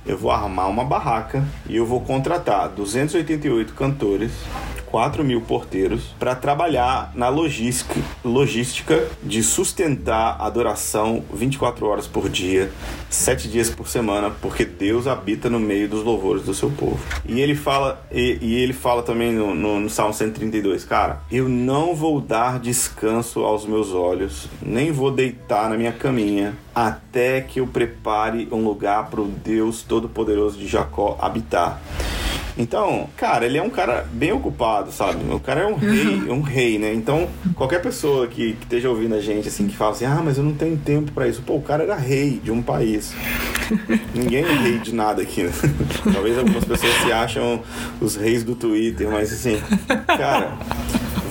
eu 0.06 0.16
vou 0.16 0.30
armar 0.30 0.68
uma 0.68 0.84
barraca 0.84 1.44
e 1.68 1.76
eu 1.76 1.86
vou 1.86 2.00
contratar 2.00 2.68
288 2.68 3.74
cantores 3.74 4.32
4 4.90 5.22
mil 5.22 5.40
porteiros 5.42 6.14
para 6.18 6.34
trabalhar 6.34 7.12
na 7.14 7.28
logística, 7.28 8.00
logística 8.24 9.06
de 9.22 9.42
sustentar 9.42 10.36
a 10.38 10.46
adoração 10.46 11.22
24 11.32 11.86
horas 11.86 12.06
por 12.06 12.28
dia, 12.28 12.70
7 13.10 13.48
dias 13.48 13.70
por 13.70 13.88
semana, 13.88 14.30
porque 14.30 14.64
Deus 14.64 15.06
habita 15.06 15.50
no 15.50 15.60
meio 15.60 15.88
dos 15.88 16.02
louvores 16.02 16.42
do 16.42 16.54
seu 16.54 16.70
povo. 16.70 16.98
E 17.26 17.40
ele 17.40 17.54
fala, 17.54 18.02
e, 18.10 18.38
e 18.40 18.54
ele 18.56 18.72
fala 18.72 19.02
também 19.02 19.32
no, 19.32 19.54
no, 19.54 19.80
no 19.80 19.90
Salmo 19.90 20.14
132, 20.14 20.84
cara, 20.84 21.20
eu 21.30 21.48
não 21.48 21.94
vou 21.94 22.20
dar 22.20 22.58
descanso 22.58 23.40
aos 23.40 23.66
meus 23.66 23.92
olhos, 23.92 24.48
nem 24.62 24.90
vou 24.90 25.10
deitar 25.10 25.68
na 25.68 25.76
minha 25.76 25.92
caminha 25.92 26.56
até 26.74 27.40
que 27.40 27.60
eu 27.60 27.66
prepare 27.66 28.48
um 28.50 28.64
lugar 28.64 29.10
para 29.10 29.20
o 29.20 29.26
Deus 29.26 29.82
Todo-Poderoso 29.82 30.58
de 30.58 30.66
Jacó 30.66 31.18
habitar. 31.20 31.80
Então, 32.58 33.08
cara, 33.16 33.46
ele 33.46 33.56
é 33.56 33.62
um 33.62 33.70
cara 33.70 34.04
bem 34.12 34.32
ocupado, 34.32 34.90
sabe? 34.90 35.18
O 35.32 35.38
cara 35.38 35.60
é 35.60 35.66
um 35.66 35.76
rei, 35.76 36.16
um 36.28 36.40
rei, 36.40 36.78
né? 36.78 36.92
Então, 36.92 37.28
qualquer 37.54 37.80
pessoa 37.80 38.26
que, 38.26 38.54
que 38.54 38.64
esteja 38.64 38.90
ouvindo 38.90 39.14
a 39.14 39.20
gente, 39.20 39.46
assim, 39.46 39.68
que 39.68 39.76
fala 39.76 39.92
assim, 39.92 40.04
ah, 40.04 40.20
mas 40.22 40.38
eu 40.38 40.44
não 40.44 40.54
tenho 40.54 40.76
tempo 40.76 41.12
para 41.12 41.28
isso. 41.28 41.40
Pô, 41.42 41.54
o 41.54 41.62
cara 41.62 41.84
era 41.84 41.94
rei 41.94 42.40
de 42.42 42.50
um 42.50 42.60
país. 42.60 43.14
Ninguém 44.12 44.44
é 44.44 44.52
rei 44.52 44.78
de 44.78 44.92
nada 44.92 45.22
aqui, 45.22 45.44
né? 45.44 45.52
Talvez 46.12 46.36
algumas 46.36 46.64
pessoas 46.64 46.92
se 46.94 47.12
acham 47.12 47.62
os 48.00 48.16
reis 48.16 48.42
do 48.42 48.56
Twitter, 48.56 49.08
mas 49.08 49.32
assim, 49.32 49.60
cara 50.06 50.58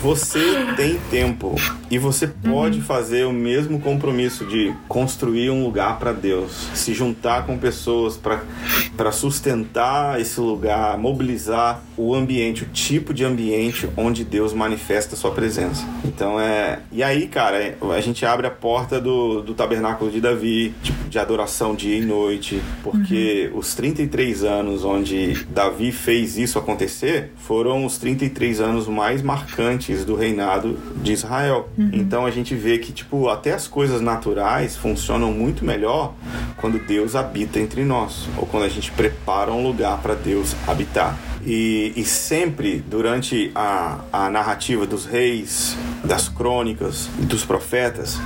você 0.02 0.40
tem 0.76 1.00
tempo 1.10 1.56
e 1.90 1.98
você 1.98 2.28
pode 2.28 2.80
uhum. 2.80 2.84
fazer 2.84 3.26
o 3.26 3.34
mesmo 3.34 3.80
compromisso 3.80 4.46
de 4.46 4.74
construir 4.88 5.50
um 5.50 5.64
lugar 5.64 6.00
para 6.00 6.12
Deus, 6.12 6.52
se 6.74 6.94
juntar 6.94 7.46
com 7.46 7.58
pessoas 7.58 8.18
para 8.18 9.12
sustentar 9.12 10.20
esse 10.20 10.40
lugar, 10.40 10.98
mobilizar 10.98 11.82
o 11.96 12.14
ambiente, 12.14 12.64
o 12.64 12.68
tipo 12.68 13.14
de 13.14 13.24
ambiente 13.24 13.90
onde 13.98 14.24
Deus 14.24 14.54
manifesta 14.54 15.16
a 15.16 15.18
sua 15.18 15.32
presença. 15.32 15.86
Então 16.06 16.40
é. 16.40 16.80
E 16.92 17.02
aí, 17.02 17.28
cara, 17.28 17.78
a 17.96 18.02
gente 18.02 18.26
abre 18.26 18.48
a 18.48 18.52
porta 18.52 19.00
do, 19.00 19.42
do 19.42 19.54
tabernáculo 19.54 20.12
de 20.12 20.22
Davi, 20.22 20.74
tipo, 20.84 21.10
de 21.10 21.20
adoração 21.20 21.76
dia 21.76 21.98
e 21.98 22.02
noite, 22.02 22.62
porque 22.84 23.50
uhum. 23.52 23.60
os 23.60 23.74
33 23.76 24.44
anos 24.44 24.84
onde 24.84 25.46
Davi 25.50 25.92
fez 25.92 26.38
isso 26.38 26.60
acontecer 26.60 27.32
foram 27.38 27.86
os 27.86 27.98
33 27.98 28.60
anos 28.60 28.88
mais 28.88 29.22
marcantes 29.22 29.97
do 30.06 30.16
reinado 30.16 30.78
de 31.02 31.14
Israel. 31.14 31.70
Uhum. 31.78 31.90
Então 31.94 32.26
a 32.26 32.32
gente 32.32 32.56
vê 32.56 32.78
que 32.78 32.92
tipo 32.92 33.30
até 33.30 33.54
as 33.54 33.68
coisas 33.68 34.02
naturais 34.02 34.76
funcionam 34.76 35.32
muito 35.32 35.64
melhor 35.66 36.14
quando 36.58 36.80
Deus 36.80 37.16
habita 37.16 37.60
entre 37.60 37.84
nós 37.84 38.28
ou 38.38 38.46
quando 38.46 38.64
a 38.64 38.70
gente 38.70 38.92
prepara 38.92 39.52
um 39.52 39.64
lugar 39.64 40.02
para 40.02 40.16
Deus 40.16 40.56
habitar. 40.68 41.18
E, 41.46 41.94
e, 41.96 42.04
sempre 42.04 42.80
durante 42.80 43.52
a, 43.56 44.00
a 44.12 44.30
narrativa 44.30 44.86
dos 44.86 45.06
reis, 45.06 45.78
das 46.04 46.28
crônicas, 46.28 47.10
dos 47.20 47.46
profetas, 47.46 48.20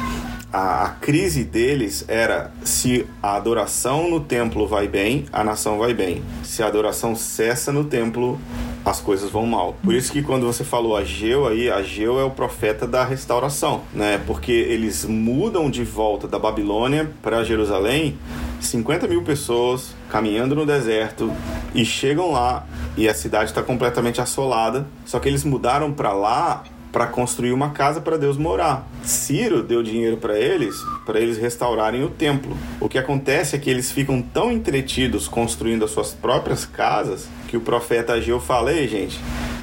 a, 0.52 0.86
a, 0.86 0.90
crise 0.90 1.44
deles 1.44 2.04
era 2.08 2.52
se 2.64 3.06
a 3.22 3.36
adoração 3.36 4.10
no 4.10 4.20
templo 4.20 4.68
vai 4.68 4.88
bem, 4.88 5.26
a 5.32 5.44
nação 5.44 5.78
vai 5.78 5.94
bem. 5.94 6.24
Se 6.44 6.64
a 6.64 6.68
adoração 6.68 7.16
cessa 7.16 7.72
no 7.72 7.84
templo, 7.84 8.40
as 8.84 9.00
coisas 9.00 9.30
vão 9.30 9.46
mal. 9.46 9.76
Por 9.84 9.94
isso 9.94 10.12
que 10.12 10.22
quando 10.22 10.46
você 10.46 10.64
falou 10.64 10.96
Ageu 10.96 11.48
aí, 11.48 11.70
Ageu 11.70 12.20
é 12.20 12.24
o 12.24 12.32
profeta 12.32 12.88
da 12.88 13.04
restauração, 13.04 13.82
né? 13.94 14.20
Porque 14.26 14.52
eles 14.52 15.06
mudam 15.06 15.70
de 15.70 15.84
volta 15.84 16.28
da 16.28 16.40
Babilônia 16.40 17.12
para 17.22 17.44
Jerusalém 17.44 18.18
50 18.60 19.08
mil 19.08 19.24
pessoas 19.24 19.96
caminhando 20.10 20.56
no 20.56 20.66
deserto 20.66 21.32
e 21.74 21.84
chegam 21.86 22.32
lá 22.32 22.66
e 22.98 23.08
a 23.08 23.14
cidade 23.14 23.46
está 23.46 23.64
completamente 23.64 24.22
assolada. 24.22 24.86
Só 25.06 25.20
que 25.20 25.28
eles 25.28 25.44
mudaram 25.44 25.92
para 25.92 26.14
lá 26.14 26.64
para 26.92 27.08
construir 27.08 27.54
uma 27.54 27.70
casa 27.72 28.02
para 28.02 28.18
Deus 28.18 28.38
morar. 28.38 28.88
Ciro 29.04 29.64
deu 29.64 29.82
dinheiro 29.82 30.18
para 30.18 30.38
eles, 30.38 30.76
para 31.06 31.20
eles 31.20 31.38
restaurarem 31.38 32.04
o 32.04 32.10
templo. 32.10 32.56
O 32.80 32.90
que 32.90 32.98
acontece 32.98 33.56
é 33.56 33.60
que 33.60 33.70
eles 33.70 33.92
ficam 33.92 34.22
tão 34.22 34.52
entretidos 34.52 35.28
construindo 35.28 35.86
as 35.86 35.92
suas 35.92 36.14
próprias 36.14 36.66
casas 36.66 37.28
que 37.48 37.58
o 37.58 37.62
profeta 37.62 38.14
Ageu 38.14 38.40
fala: 38.40 38.74
Ei, 38.74 38.88
gente, 38.88 39.20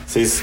vocês 0.06 0.42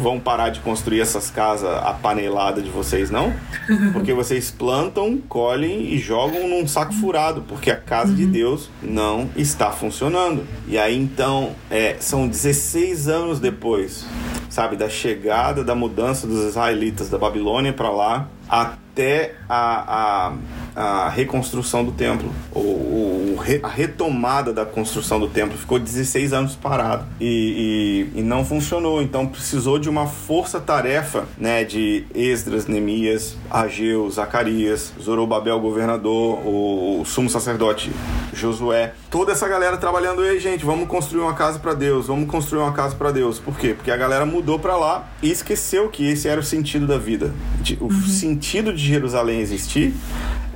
vão 0.00 0.18
parar 0.18 0.48
de 0.48 0.60
construir 0.60 1.00
essas 1.00 1.30
casas 1.30 1.70
apaneladas 1.84 2.64
de 2.64 2.70
vocês, 2.70 3.10
não? 3.10 3.32
Porque 3.92 4.12
vocês 4.12 4.50
plantam, 4.50 5.18
colhem 5.28 5.92
e 5.92 5.98
jogam 5.98 6.48
num 6.48 6.66
saco 6.66 6.92
furado, 6.94 7.42
porque 7.42 7.70
a 7.70 7.76
casa 7.76 8.10
uhum. 8.10 8.16
de 8.16 8.26
Deus 8.26 8.70
não 8.82 9.28
está 9.36 9.70
funcionando. 9.70 10.46
E 10.66 10.78
aí 10.78 10.96
então, 10.96 11.54
é, 11.70 11.96
são 12.00 12.26
16 12.26 13.08
anos 13.08 13.38
depois, 13.38 14.06
sabe, 14.50 14.76
da 14.76 14.88
chegada, 14.88 15.62
da 15.62 15.74
mudança 15.74 16.26
dos 16.26 16.44
israelitas 16.44 17.08
da 17.08 17.16
Babilônia 17.16 17.72
para 17.72 17.88
lá, 17.88 18.28
até 18.48 19.36
a, 19.48 20.32
a, 20.74 21.04
a, 21.06 21.08
reconstrução 21.08 21.84
do 21.84 21.92
templo, 21.92 22.30
ou, 22.52 23.19
a 23.62 23.68
retomada 23.68 24.52
da 24.52 24.64
construção 24.64 25.18
do 25.18 25.28
templo. 25.28 25.56
Ficou 25.56 25.78
16 25.78 26.32
anos 26.32 26.56
parado 26.56 27.04
e, 27.20 28.08
e, 28.14 28.20
e 28.20 28.22
não 28.22 28.44
funcionou. 28.44 29.02
Então 29.02 29.26
precisou 29.26 29.78
de 29.78 29.88
uma 29.88 30.06
força-tarefa 30.06 31.24
né, 31.38 31.64
de 31.64 32.04
Esdras, 32.14 32.66
Neemias, 32.66 33.36
Ageu, 33.50 34.08
Zacarias, 34.10 34.92
Zorobabel, 35.00 35.60
governador, 35.60 36.38
o, 36.46 37.00
o 37.00 37.04
sumo 37.04 37.28
sacerdote 37.28 37.90
Josué. 38.32 38.94
Toda 39.10 39.32
essa 39.32 39.48
galera 39.48 39.76
trabalhando, 39.76 40.22
aí, 40.22 40.38
gente, 40.38 40.64
vamos 40.64 40.88
construir 40.88 41.22
uma 41.22 41.34
casa 41.34 41.58
para 41.58 41.74
Deus, 41.74 42.06
vamos 42.06 42.30
construir 42.30 42.60
uma 42.60 42.72
casa 42.72 42.94
para 42.94 43.10
Deus. 43.10 43.38
Por 43.38 43.56
quê? 43.56 43.74
Porque 43.74 43.90
a 43.90 43.96
galera 43.96 44.24
mudou 44.24 44.58
para 44.58 44.76
lá 44.76 45.08
e 45.22 45.30
esqueceu 45.30 45.88
que 45.88 46.06
esse 46.06 46.28
era 46.28 46.40
o 46.40 46.44
sentido 46.44 46.86
da 46.86 46.98
vida. 46.98 47.32
O 47.80 47.84
uhum. 47.84 48.06
sentido 48.06 48.72
de 48.72 48.84
Jerusalém 48.84 49.40
existir 49.40 49.94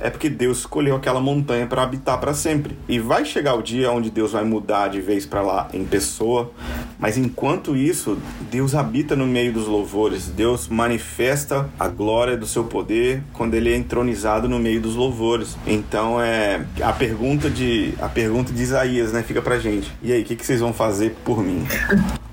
é 0.05 0.09
porque 0.11 0.29
Deus 0.29 0.59
escolheu 0.59 0.95
aquela 0.95 1.19
montanha 1.19 1.65
para 1.65 1.81
habitar 1.81 2.19
para 2.19 2.31
sempre. 2.31 2.77
E 2.87 2.99
vai 2.99 3.25
chegar 3.25 3.55
o 3.55 3.61
dia 3.63 3.91
onde 3.91 4.11
Deus 4.11 4.33
vai 4.33 4.43
mudar 4.43 4.87
de 4.87 5.01
vez 5.01 5.25
para 5.25 5.41
lá 5.41 5.67
em 5.73 5.83
pessoa, 5.83 6.51
mas 6.99 7.17
enquanto 7.17 7.75
isso, 7.75 8.15
Deus 8.51 8.75
habita 8.75 9.15
no 9.15 9.25
meio 9.25 9.51
dos 9.51 9.65
louvores. 9.65 10.27
Deus 10.27 10.67
manifesta 10.67 11.67
a 11.79 11.87
glória 11.87 12.37
do 12.37 12.45
seu 12.45 12.65
poder 12.65 13.23
quando 13.33 13.55
ele 13.55 13.73
é 13.73 13.75
entronizado 13.75 14.47
no 14.47 14.59
meio 14.59 14.79
dos 14.79 14.95
louvores. 14.95 15.57
Então 15.65 16.21
é 16.21 16.63
a 16.81 16.93
pergunta 16.93 17.49
de 17.49 17.95
a 17.99 18.07
pergunta 18.07 18.53
de 18.53 18.61
Isaías, 18.61 19.11
né, 19.11 19.23
fica 19.23 19.41
pra 19.41 19.57
gente. 19.57 19.91
E 20.03 20.13
aí, 20.13 20.21
o 20.21 20.25
que, 20.25 20.35
que 20.35 20.45
vocês 20.45 20.59
vão 20.59 20.71
fazer 20.71 21.15
por 21.25 21.41
mim? 21.41 21.65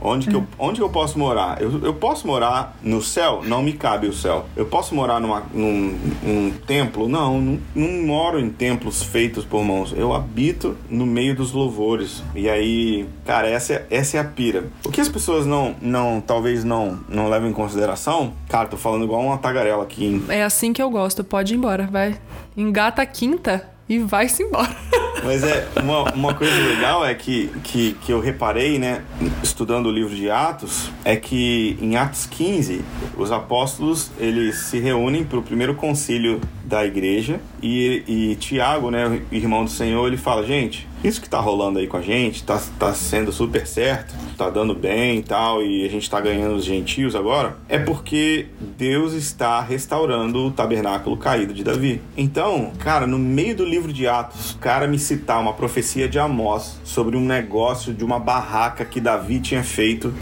Onde 0.05 0.29
que 0.29 0.35
eu, 0.35 0.45
onde 0.59 0.81
eu 0.81 0.89
posso 0.89 1.19
morar? 1.19 1.61
Eu, 1.61 1.81
eu 1.85 1.95
posso 1.95 2.27
morar 2.27 2.77
no 2.83 3.01
céu? 3.03 3.43
Não 3.45 3.63
me 3.63 3.73
cabe 3.73 4.07
o 4.07 4.13
céu. 4.13 4.47
Eu 4.57 4.67
posso 4.67 4.95
morar 4.95 5.21
numa, 5.21 5.43
num, 5.53 5.99
num 6.23 6.53
templo? 6.67 7.09
Não, 7.09 7.41
não, 7.41 7.59
não 7.75 8.07
moro 8.07 8.41
em 8.41 8.51
templos 8.51 9.03
feitos 9.03 9.45
por 9.45 9.65
mãos. 9.65 9.93
Eu 9.97 10.13
habito 10.13 10.77
no 10.89 11.07
meio 11.07 11.35
dos 11.35 11.53
louvores. 11.53 12.23
E 12.35 12.49
aí, 12.49 13.07
cara, 13.25 13.49
essa 13.49 13.75
é, 13.75 13.87
essa 13.91 14.17
é 14.17 14.21
a 14.21 14.25
pira. 14.25 14.65
O 14.85 14.91
que 14.91 15.01
as 15.01 15.09
pessoas 15.09 15.47
não, 15.47 15.75
não 15.81 16.21
talvez 16.21 16.65
não, 16.65 17.01
não 17.09 17.29
levam 17.29 17.49
em 17.49 17.53
consideração, 17.53 18.33
cara, 18.49 18.69
tô 18.69 18.77
falando 18.77 19.05
igual 19.05 19.23
uma 19.23 19.39
tagarela 19.39 19.83
aqui. 19.83 20.05
Hein? 20.05 20.25
É 20.29 20.43
assim 20.43 20.73
que 20.73 20.83
eu 20.83 20.91
gosto. 20.91 21.23
Pode 21.23 21.55
ir 21.55 21.57
embora, 21.57 21.87
vai. 21.87 22.19
Engata 22.57 23.03
a 23.03 23.07
quinta 23.07 23.72
e 23.93 23.99
vai-se 23.99 24.43
embora. 24.43 24.75
Mas 25.25 25.45
é, 25.45 25.69
uma, 25.81 26.03
uma 26.15 26.35
coisa 26.35 26.57
legal 26.57 27.05
é 27.05 27.15
que, 27.15 27.49
que, 27.63 27.93
que 27.95 28.13
eu 28.13 28.19
reparei, 28.19 28.79
né, 28.79 29.03
estudando 29.43 29.87
o 29.87 29.93
livro 29.93 30.15
de 30.15 30.29
Atos, 30.29 30.91
é 31.05 31.15
que 31.15 31.79
em 31.81 31.97
Atos 31.97 32.27
15, 32.27 32.83
os 33.17 33.31
apóstolos, 33.31 34.11
eles 34.19 34.57
se 34.63 34.81
reúnem 34.81 35.23
para 35.23 35.39
o 35.39 35.43
primeiro 35.43 35.75
concílio 35.75 36.41
da 36.65 36.85
igreja 36.85 37.41
e, 37.63 38.03
e 38.07 38.37
Tiago, 38.37 38.91
né, 38.91 39.23
irmão 39.31 39.65
do 39.65 39.71
Senhor, 39.71 40.07
ele 40.07 40.17
fala, 40.17 40.45
gente, 40.45 40.89
isso 41.05 41.21
que 41.21 41.29
tá 41.29 41.41
rolando 41.41 41.79
aí 41.79 41.87
com 41.87 41.97
a 41.97 42.01
gente, 42.01 42.43
tá, 42.45 42.61
tá 42.79 42.95
sendo 42.95 43.33
super 43.33 43.67
certo, 43.67 44.15
tá 44.37 44.51
dando 44.51 44.75
bem 44.75 45.19
e 45.19 45.23
tal, 45.23 45.63
e 45.63 45.85
a 45.85 45.89
gente 45.89 46.09
tá 46.09 46.21
ganhando 46.21 46.55
os 46.55 46.65
gentios 46.65 47.15
agora, 47.15 47.57
é 47.69 47.79
porque 47.79 48.47
Deus 48.77 49.13
está 49.13 49.61
restaurando 49.61 50.47
o 50.47 50.51
tabernáculo 50.51 51.17
caído 51.17 51.53
de 51.53 51.65
Davi. 51.65 52.01
Então, 52.17 52.73
cara, 52.79 53.07
no 53.07 53.19
meio 53.19 53.57
do 53.57 53.65
livro 53.65 53.93
de 53.93 54.07
Atos, 54.07 54.53
o 54.53 54.59
cara 54.59 54.87
me 54.87 54.99
citar 54.99 55.41
uma 55.41 55.53
profecia 55.53 56.09
de 56.09 56.19
Amós 56.19 56.81
sobre 56.85 57.17
um 57.17 57.25
negócio 57.25 57.93
de 57.93 58.05
uma 58.05 58.19
barraca 58.19 58.85
que 58.85 59.01
Davi 59.01 59.41
tinha 59.41 59.63
feito, 59.65 60.15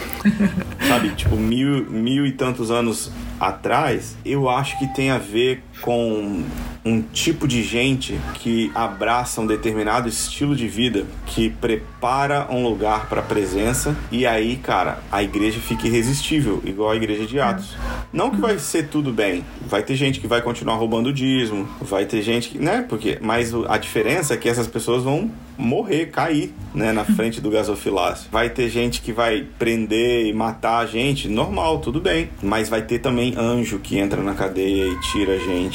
sabe, 0.88 1.10
tipo, 1.10 1.36
mil, 1.36 1.90
mil 1.90 2.26
e 2.26 2.32
tantos 2.32 2.70
anos 2.70 3.10
atrás, 3.38 4.16
eu 4.24 4.48
acho 4.48 4.78
que 4.78 4.86
tem 4.88 5.10
a 5.10 5.18
ver 5.18 5.62
com 5.80 6.44
um 6.84 7.02
tipo 7.02 7.46
de 7.46 7.62
gente 7.62 8.18
que 8.34 8.70
abraça 8.74 9.40
um 9.40 9.46
determinado 9.46 10.08
estilo 10.08 10.56
de 10.56 10.66
vida, 10.66 11.04
que 11.26 11.50
prepara 11.50 12.46
um 12.50 12.62
lugar 12.66 13.08
para 13.08 13.20
a 13.20 13.24
presença 13.24 13.96
e 14.10 14.26
aí, 14.26 14.56
cara, 14.56 15.00
a 15.12 15.22
igreja 15.22 15.60
fica 15.60 15.86
irresistível, 15.86 16.62
igual 16.64 16.90
a 16.90 16.96
igreja 16.96 17.26
de 17.26 17.38
Atos. 17.38 17.76
Não 18.12 18.30
que 18.30 18.40
vai 18.40 18.58
ser 18.58 18.88
tudo 18.88 19.12
bem, 19.12 19.44
vai 19.66 19.82
ter 19.82 19.94
gente 19.94 20.20
que 20.20 20.26
vai 20.26 20.40
continuar 20.40 20.76
roubando 20.76 21.08
o 21.08 21.12
dízimo, 21.12 21.68
vai 21.80 22.06
ter 22.06 22.22
gente 22.22 22.50
que, 22.50 22.58
né, 22.58 22.84
porque 22.88 23.18
mas 23.20 23.52
a 23.68 23.76
diferença 23.76 24.34
é 24.34 24.36
que 24.36 24.48
essas 24.48 24.66
pessoas 24.66 25.02
vão 25.02 25.30
morrer, 25.58 26.06
cair, 26.06 26.54
né, 26.74 26.92
na 26.92 27.04
frente 27.16 27.40
do 27.40 27.50
gasofilácio. 27.50 28.28
Vai 28.32 28.48
ter 28.48 28.68
gente 28.70 29.02
que 29.02 29.12
vai 29.12 29.46
prender 29.58 30.26
e 30.26 30.32
matar 30.32 30.78
a 30.78 30.86
gente, 30.86 31.28
normal, 31.28 31.78
tudo 31.80 32.00
bem, 32.00 32.30
mas 32.42 32.68
vai 32.68 32.82
ter 32.82 33.00
também 33.00 33.34
anjo 33.36 33.78
que 33.78 33.98
entra 33.98 34.22
na 34.22 34.34
cadeia 34.34 34.86
e 34.86 35.00
tira 35.00 35.34
a 35.34 35.38
gente 35.38 35.69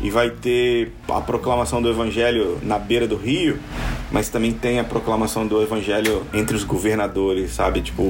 e 0.00 0.10
vai 0.10 0.30
ter 0.30 0.92
a 1.08 1.20
proclamação 1.20 1.80
do 1.80 1.88
evangelho 1.88 2.58
na 2.62 2.78
beira 2.78 3.06
do 3.06 3.16
rio, 3.16 3.58
mas 4.10 4.28
também 4.28 4.52
tem 4.52 4.78
a 4.78 4.84
proclamação 4.84 5.46
do 5.46 5.62
evangelho 5.62 6.22
entre 6.32 6.56
os 6.56 6.64
governadores, 6.64 7.52
sabe? 7.52 7.80
Tipo, 7.80 8.02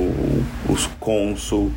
os 0.68 0.86
cônsul 0.98 1.70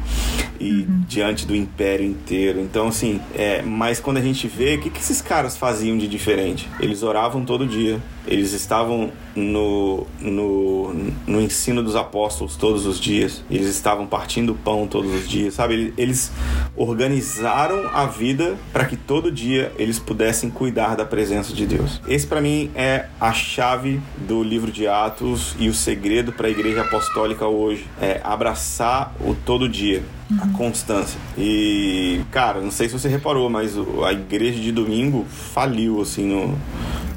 e 0.59 0.81
uhum. 0.81 1.03
diante 1.07 1.45
do 1.45 1.55
império 1.55 2.05
inteiro. 2.05 2.59
Então, 2.59 2.87
assim, 2.87 3.19
é, 3.35 3.61
mas 3.61 3.99
quando 3.99 4.17
a 4.17 4.21
gente 4.21 4.47
vê, 4.47 4.75
o 4.75 4.81
que, 4.81 4.89
que 4.89 4.99
esses 4.99 5.21
caras 5.21 5.57
faziam 5.57 5.97
de 5.97 6.07
diferente? 6.07 6.69
Eles 6.79 7.03
oravam 7.03 7.43
todo 7.43 7.65
dia, 7.65 8.01
eles 8.27 8.53
estavam 8.53 9.11
no, 9.35 10.05
no, 10.19 10.93
no 11.25 11.41
ensino 11.41 11.81
dos 11.81 11.95
apóstolos 11.95 12.55
todos 12.55 12.85
os 12.85 12.99
dias, 12.99 13.43
eles 13.49 13.67
estavam 13.67 14.05
partindo 14.05 14.53
pão 14.55 14.87
todos 14.87 15.13
os 15.13 15.27
dias, 15.27 15.53
sabe? 15.53 15.93
Eles 15.97 16.31
organizaram 16.75 17.89
a 17.93 18.05
vida 18.05 18.57
para 18.73 18.85
que 18.85 18.97
todo 18.97 19.31
dia 19.31 19.71
eles 19.77 19.99
pudessem 19.99 20.49
cuidar 20.49 20.95
da 20.95 21.05
presença 21.05 21.53
de 21.53 21.65
Deus. 21.65 22.01
Esse, 22.07 22.27
para 22.27 22.41
mim, 22.41 22.69
é 22.75 23.07
a 23.19 23.31
chave 23.31 24.01
do 24.27 24.43
livro 24.43 24.71
de 24.71 24.87
Atos 24.87 25.55
e 25.59 25.69
o 25.69 25.73
segredo 25.73 26.31
para 26.33 26.47
a 26.47 26.49
igreja 26.49 26.81
apostólica 26.81 27.47
hoje: 27.47 27.85
é 28.01 28.19
abraçar 28.23 29.13
o 29.21 29.33
todo 29.33 29.69
dia 29.69 30.03
a 30.39 30.45
uhum. 30.45 30.53
constância. 30.53 31.19
E, 31.37 32.21
cara, 32.31 32.59
não 32.59 32.71
sei 32.71 32.89
se 32.89 32.97
você 32.97 33.07
reparou, 33.07 33.49
mas 33.49 33.75
a 34.05 34.11
igreja 34.11 34.59
de 34.59 34.71
domingo 34.71 35.25
faliu, 35.29 36.01
assim, 36.01 36.25
no, 36.25 36.57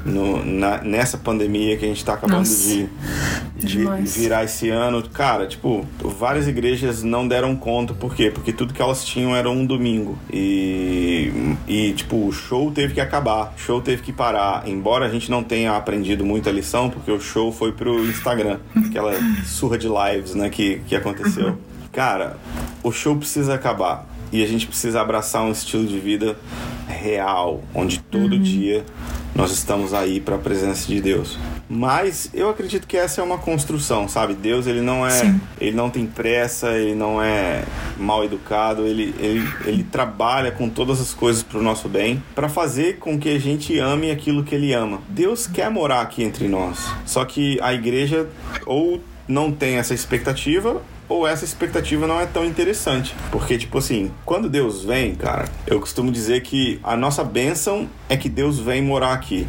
no, 0.05 0.45
na, 0.45 0.81
nessa 0.81 1.17
pandemia 1.17 1.77
que 1.77 1.85
a 1.85 1.87
gente 1.87 1.97
está 1.97 2.13
acabando 2.13 2.39
Nossa, 2.39 2.67
de, 2.67 2.89
de 3.57 3.85
virar 4.05 4.43
esse 4.43 4.69
ano. 4.69 5.03
Cara, 5.09 5.45
tipo, 5.45 5.85
várias 5.99 6.47
igrejas 6.47 7.03
não 7.03 7.27
deram 7.27 7.55
conta. 7.55 7.93
Por 7.93 8.15
quê? 8.15 8.31
Porque 8.31 8.53
tudo 8.53 8.73
que 8.73 8.81
elas 8.81 9.03
tinham 9.03 9.35
era 9.35 9.49
um 9.49 9.65
domingo. 9.65 10.17
E, 10.31 11.55
e 11.67 11.93
tipo, 11.93 12.27
o 12.27 12.31
show 12.31 12.71
teve 12.71 12.93
que 12.93 13.01
acabar, 13.01 13.53
o 13.55 13.59
show 13.59 13.81
teve 13.81 14.01
que 14.01 14.13
parar. 14.13 14.67
Embora 14.67 15.05
a 15.05 15.09
gente 15.09 15.29
não 15.29 15.43
tenha 15.43 15.75
aprendido 15.75 16.25
muita 16.25 16.49
lição, 16.49 16.89
porque 16.89 17.11
o 17.11 17.19
show 17.19 17.51
foi 17.51 17.71
pro 17.71 18.05
Instagram, 18.05 18.59
aquela 18.75 19.13
surra 19.45 19.77
de 19.77 19.87
lives, 19.87 20.33
né, 20.33 20.49
que, 20.49 20.81
que 20.87 20.95
aconteceu. 20.95 21.57
Cara, 21.91 22.37
o 22.83 22.91
show 22.91 23.15
precisa 23.15 23.55
acabar 23.55 24.07
e 24.31 24.43
a 24.43 24.47
gente 24.47 24.65
precisa 24.65 25.01
abraçar 25.01 25.43
um 25.43 25.51
estilo 25.51 25.85
de 25.85 25.99
vida 25.99 26.37
real, 26.87 27.61
onde 27.73 27.99
todo 27.99 28.33
uhum. 28.33 28.41
dia 28.41 28.85
nós 29.35 29.51
estamos 29.51 29.93
aí 29.93 30.19
para 30.19 30.35
a 30.35 30.39
presença 30.39 30.87
de 30.87 31.01
Deus. 31.01 31.37
Mas 31.69 32.29
eu 32.33 32.49
acredito 32.49 32.85
que 32.85 32.97
essa 32.97 33.21
é 33.21 33.23
uma 33.23 33.37
construção, 33.37 34.07
sabe? 34.07 34.33
Deus 34.33 34.67
ele 34.67 34.81
não 34.81 35.05
é, 35.05 35.11
Sim. 35.11 35.39
ele 35.59 35.75
não 35.75 35.89
tem 35.89 36.05
pressa, 36.05 36.73
ele 36.73 36.95
não 36.95 37.21
é 37.21 37.63
mal 37.97 38.25
educado, 38.25 38.85
ele, 38.85 39.15
ele, 39.19 39.47
ele 39.65 39.83
trabalha 39.83 40.51
com 40.51 40.69
todas 40.69 40.99
as 40.99 41.13
coisas 41.13 41.43
para 41.43 41.59
o 41.59 41.63
nosso 41.63 41.87
bem, 41.87 42.21
para 42.35 42.49
fazer 42.49 42.97
com 42.99 43.17
que 43.17 43.29
a 43.29 43.39
gente 43.39 43.77
ame 43.79 44.11
aquilo 44.11 44.43
que 44.43 44.53
ele 44.53 44.73
ama. 44.73 45.01
Deus 45.07 45.47
quer 45.47 45.71
morar 45.71 46.01
aqui 46.01 46.23
entre 46.23 46.47
nós. 46.47 46.85
Só 47.05 47.23
que 47.23 47.57
a 47.61 47.73
igreja 47.73 48.27
ou 48.65 49.01
não 49.27 49.51
tem 49.51 49.77
essa 49.77 49.93
expectativa 49.93 50.81
ou 51.11 51.27
essa 51.27 51.43
expectativa 51.43 52.07
não 52.07 52.19
é 52.19 52.25
tão 52.25 52.45
interessante. 52.45 53.13
Porque, 53.31 53.57
tipo 53.57 53.77
assim, 53.77 54.11
quando 54.25 54.49
Deus 54.49 54.83
vem, 54.83 55.13
cara, 55.13 55.45
eu 55.67 55.79
costumo 55.79 56.11
dizer 56.11 56.41
que 56.41 56.79
a 56.83 56.95
nossa 56.95 57.23
bênção 57.23 57.89
é 58.07 58.15
que 58.15 58.29
Deus 58.29 58.59
vem 58.59 58.81
morar 58.81 59.13
aqui. 59.13 59.45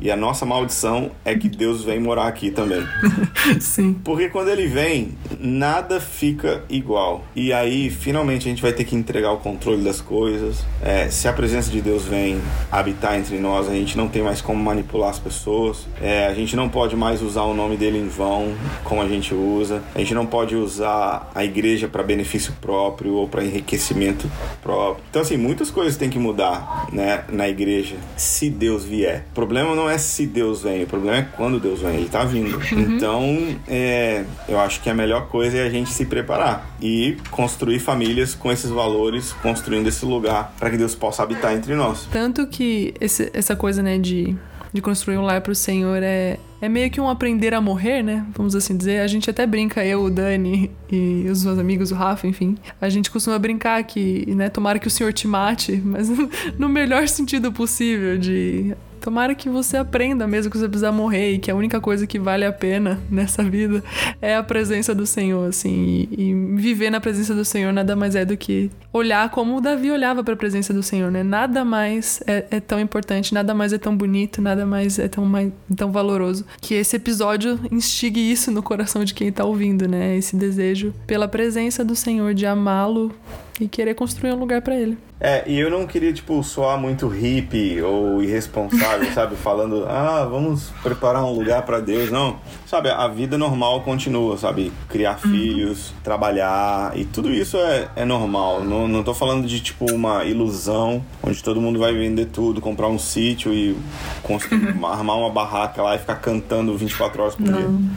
E 0.00 0.12
a 0.12 0.16
nossa 0.16 0.46
maldição 0.46 1.10
é 1.24 1.34
que 1.34 1.48
Deus 1.48 1.82
vem 1.82 1.98
morar 1.98 2.28
aqui 2.28 2.52
também. 2.52 2.86
Sim. 3.60 3.94
Porque 4.04 4.28
quando 4.28 4.48
ele 4.48 4.68
vem, 4.68 5.16
nada 5.40 6.00
fica 6.00 6.62
igual. 6.68 7.24
E 7.34 7.52
aí, 7.52 7.90
finalmente, 7.90 8.46
a 8.46 8.50
gente 8.50 8.62
vai 8.62 8.72
ter 8.72 8.84
que 8.84 8.94
entregar 8.94 9.32
o 9.32 9.38
controle 9.38 9.82
das 9.82 10.00
coisas. 10.00 10.64
É, 10.80 11.08
se 11.08 11.26
a 11.26 11.32
presença 11.32 11.68
de 11.68 11.80
Deus 11.80 12.04
vem 12.04 12.40
habitar 12.70 13.18
entre 13.18 13.38
nós, 13.38 13.68
a 13.68 13.72
gente 13.72 13.96
não 13.96 14.06
tem 14.06 14.22
mais 14.22 14.40
como 14.40 14.62
manipular 14.62 15.10
as 15.10 15.18
pessoas. 15.18 15.86
É, 16.00 16.28
a 16.28 16.34
gente 16.34 16.54
não 16.54 16.68
pode 16.68 16.94
mais 16.94 17.20
usar 17.20 17.42
o 17.42 17.54
nome 17.54 17.76
dele 17.76 17.98
em 17.98 18.08
vão, 18.08 18.54
como 18.84 19.02
a 19.02 19.08
gente 19.08 19.34
usa. 19.34 19.82
A 19.96 19.98
gente 19.98 20.14
não 20.14 20.26
pode 20.26 20.54
usar 20.54 20.87
a 21.34 21.44
igreja 21.44 21.88
para 21.88 22.02
benefício 22.02 22.52
próprio 22.60 23.14
ou 23.14 23.28
para 23.28 23.44
enriquecimento 23.44 24.30
próprio. 24.62 25.04
Então, 25.10 25.22
assim, 25.22 25.36
muitas 25.36 25.70
coisas 25.70 25.96
têm 25.96 26.10
que 26.10 26.18
mudar 26.18 26.88
né, 26.92 27.24
na 27.30 27.48
igreja 27.48 27.96
se 28.16 28.50
Deus 28.50 28.84
vier. 28.84 29.24
O 29.30 29.34
problema 29.34 29.74
não 29.74 29.88
é 29.88 29.98
se 29.98 30.26
Deus 30.26 30.62
vem, 30.62 30.84
o 30.84 30.86
problema 30.86 31.18
é 31.18 31.22
quando 31.22 31.60
Deus 31.60 31.80
vem. 31.80 31.96
Ele 31.96 32.06
está 32.06 32.24
vindo. 32.24 32.56
Uhum. 32.56 32.96
Então, 32.96 33.56
é, 33.66 34.24
eu 34.48 34.58
acho 34.60 34.80
que 34.80 34.90
a 34.90 34.94
melhor 34.94 35.28
coisa 35.28 35.58
é 35.58 35.66
a 35.66 35.70
gente 35.70 35.90
se 35.90 36.04
preparar 36.04 36.76
e 36.80 37.16
construir 37.30 37.78
famílias 37.78 38.34
com 38.34 38.50
esses 38.50 38.70
valores, 38.70 39.32
construindo 39.42 39.86
esse 39.86 40.04
lugar 40.04 40.52
para 40.58 40.70
que 40.70 40.76
Deus 40.76 40.94
possa 40.94 41.22
habitar 41.22 41.54
entre 41.54 41.74
nós. 41.74 42.08
Tanto 42.10 42.46
que 42.46 42.94
esse, 43.00 43.30
essa 43.32 43.54
coisa, 43.56 43.82
né, 43.82 43.98
de 43.98 44.36
de 44.72 44.82
construir 44.82 45.16
um 45.16 45.22
lar 45.22 45.40
para 45.40 45.52
o 45.52 45.54
Senhor 45.54 46.02
é, 46.02 46.38
é 46.60 46.68
meio 46.68 46.90
que 46.90 47.00
um 47.00 47.08
aprender 47.08 47.54
a 47.54 47.60
morrer, 47.60 48.02
né? 48.02 48.26
Vamos 48.36 48.54
assim 48.54 48.76
dizer. 48.76 49.00
A 49.00 49.06
gente 49.06 49.30
até 49.30 49.46
brinca, 49.46 49.84
eu, 49.84 50.02
o 50.02 50.10
Dani 50.10 50.70
e 50.90 51.26
os 51.30 51.44
meus 51.44 51.58
amigos, 51.58 51.92
o 51.92 51.94
Rafa, 51.94 52.26
enfim. 52.26 52.56
A 52.80 52.88
gente 52.88 53.10
costuma 53.10 53.38
brincar 53.38 53.82
que, 53.84 54.26
né, 54.34 54.48
tomara 54.48 54.78
que 54.78 54.88
o 54.88 54.90
Senhor 54.90 55.12
te 55.12 55.28
mate, 55.28 55.80
mas 55.84 56.08
no 56.58 56.68
melhor 56.68 57.06
sentido 57.08 57.52
possível, 57.52 58.18
de 58.18 58.74
Tomara 59.00 59.34
que 59.34 59.48
você 59.48 59.76
aprenda 59.76 60.26
mesmo 60.26 60.50
que 60.50 60.58
você 60.58 60.68
precisa 60.68 60.92
morrer 60.92 61.32
e 61.32 61.38
que 61.38 61.50
a 61.50 61.54
única 61.54 61.80
coisa 61.80 62.06
que 62.06 62.18
vale 62.18 62.44
a 62.44 62.52
pena 62.52 62.98
nessa 63.10 63.42
vida 63.42 63.82
é 64.20 64.36
a 64.36 64.42
presença 64.42 64.94
do 64.94 65.06
Senhor, 65.06 65.48
assim. 65.48 66.08
E, 66.10 66.30
e 66.30 66.34
viver 66.56 66.90
na 66.90 67.00
presença 67.00 67.34
do 67.34 67.44
Senhor 67.44 67.72
nada 67.72 67.94
mais 67.96 68.14
é 68.14 68.24
do 68.24 68.36
que 68.36 68.70
olhar 68.92 69.30
como 69.30 69.60
Davi 69.60 69.90
olhava 69.90 70.24
para 70.24 70.34
a 70.34 70.36
presença 70.36 70.72
do 70.72 70.82
Senhor, 70.82 71.10
né? 71.10 71.22
Nada 71.22 71.64
mais 71.64 72.20
é, 72.26 72.46
é, 72.50 72.60
tão 72.60 72.80
importante, 72.80 73.32
nada 73.34 73.54
mais 73.54 73.72
é 73.72 73.78
tão 73.78 73.96
bonito, 73.96 74.40
nada 74.40 74.66
mais 74.66 74.98
é 74.98 75.08
tão, 75.08 75.24
mais, 75.24 75.52
tão 75.76 75.92
valoroso 75.92 76.44
que 76.60 76.74
esse 76.74 76.96
episódio 76.96 77.58
instigue 77.70 78.20
isso 78.20 78.50
no 78.50 78.62
coração 78.62 79.04
de 79.04 79.14
quem 79.14 79.30
tá 79.30 79.44
ouvindo, 79.44 79.88
né? 79.88 80.16
Esse 80.16 80.36
desejo 80.36 80.94
pela 81.06 81.28
presença 81.28 81.84
do 81.84 81.94
Senhor, 81.94 82.34
de 82.34 82.46
amá-lo 82.46 83.14
e 83.60 83.68
querer 83.68 83.94
construir 83.94 84.32
um 84.32 84.38
lugar 84.38 84.62
para 84.62 84.76
ele. 84.76 84.96
É, 85.20 85.42
e 85.48 85.58
eu 85.58 85.68
não 85.68 85.84
queria, 85.84 86.12
tipo, 86.12 86.40
soar 86.44 86.78
muito 86.78 87.08
hippie 87.08 87.82
ou 87.82 88.22
irresponsável, 88.22 89.10
sabe? 89.12 89.34
Falando, 89.34 89.84
ah, 89.88 90.24
vamos 90.30 90.70
preparar 90.80 91.24
um 91.24 91.32
lugar 91.32 91.62
para 91.62 91.80
Deus. 91.80 92.10
Não. 92.10 92.38
Sabe, 92.66 92.88
a 92.88 93.08
vida 93.08 93.36
normal 93.36 93.80
continua, 93.80 94.36
sabe? 94.38 94.72
Criar 94.88 95.18
uhum. 95.24 95.32
filhos, 95.32 95.92
trabalhar 96.04 96.96
e 96.96 97.04
tudo 97.04 97.32
isso 97.32 97.56
é, 97.56 97.88
é 97.96 98.04
normal. 98.04 98.62
Não, 98.62 98.86
não 98.86 99.02
tô 99.02 99.12
falando 99.12 99.46
de, 99.46 99.60
tipo, 99.60 99.90
uma 99.92 100.24
ilusão 100.24 101.04
onde 101.20 101.42
todo 101.42 101.60
mundo 101.60 101.80
vai 101.80 101.92
vender 101.92 102.26
tudo, 102.26 102.60
comprar 102.60 102.86
um 102.86 102.98
sítio 102.98 103.52
e 103.52 103.76
armar 104.84 105.18
uma 105.18 105.30
barraca 105.30 105.82
lá 105.82 105.96
e 105.96 105.98
ficar 105.98 106.16
cantando 106.16 106.76
24 106.76 107.22
horas 107.22 107.34
por 107.34 107.44
não. 107.44 107.76
dia. 107.76 107.90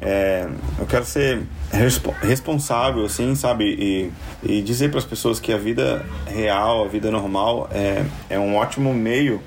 É, 0.00 0.48
eu 0.78 0.86
quero 0.86 1.04
ser 1.04 1.42
responsável, 1.70 3.04
assim, 3.04 3.34
sabe? 3.34 3.64
E, 3.64 4.12
e 4.42 4.62
dizer 4.62 4.90
para 4.90 4.98
as 4.98 5.04
pessoas 5.04 5.38
que 5.38 5.52
a 5.52 5.58
vida 5.58 6.04
real, 6.26 6.84
a 6.84 6.88
vida 6.88 7.10
normal, 7.10 7.68
é, 7.72 8.04
é 8.30 8.38
um 8.38 8.56
ótimo 8.56 8.92
meio 8.94 9.40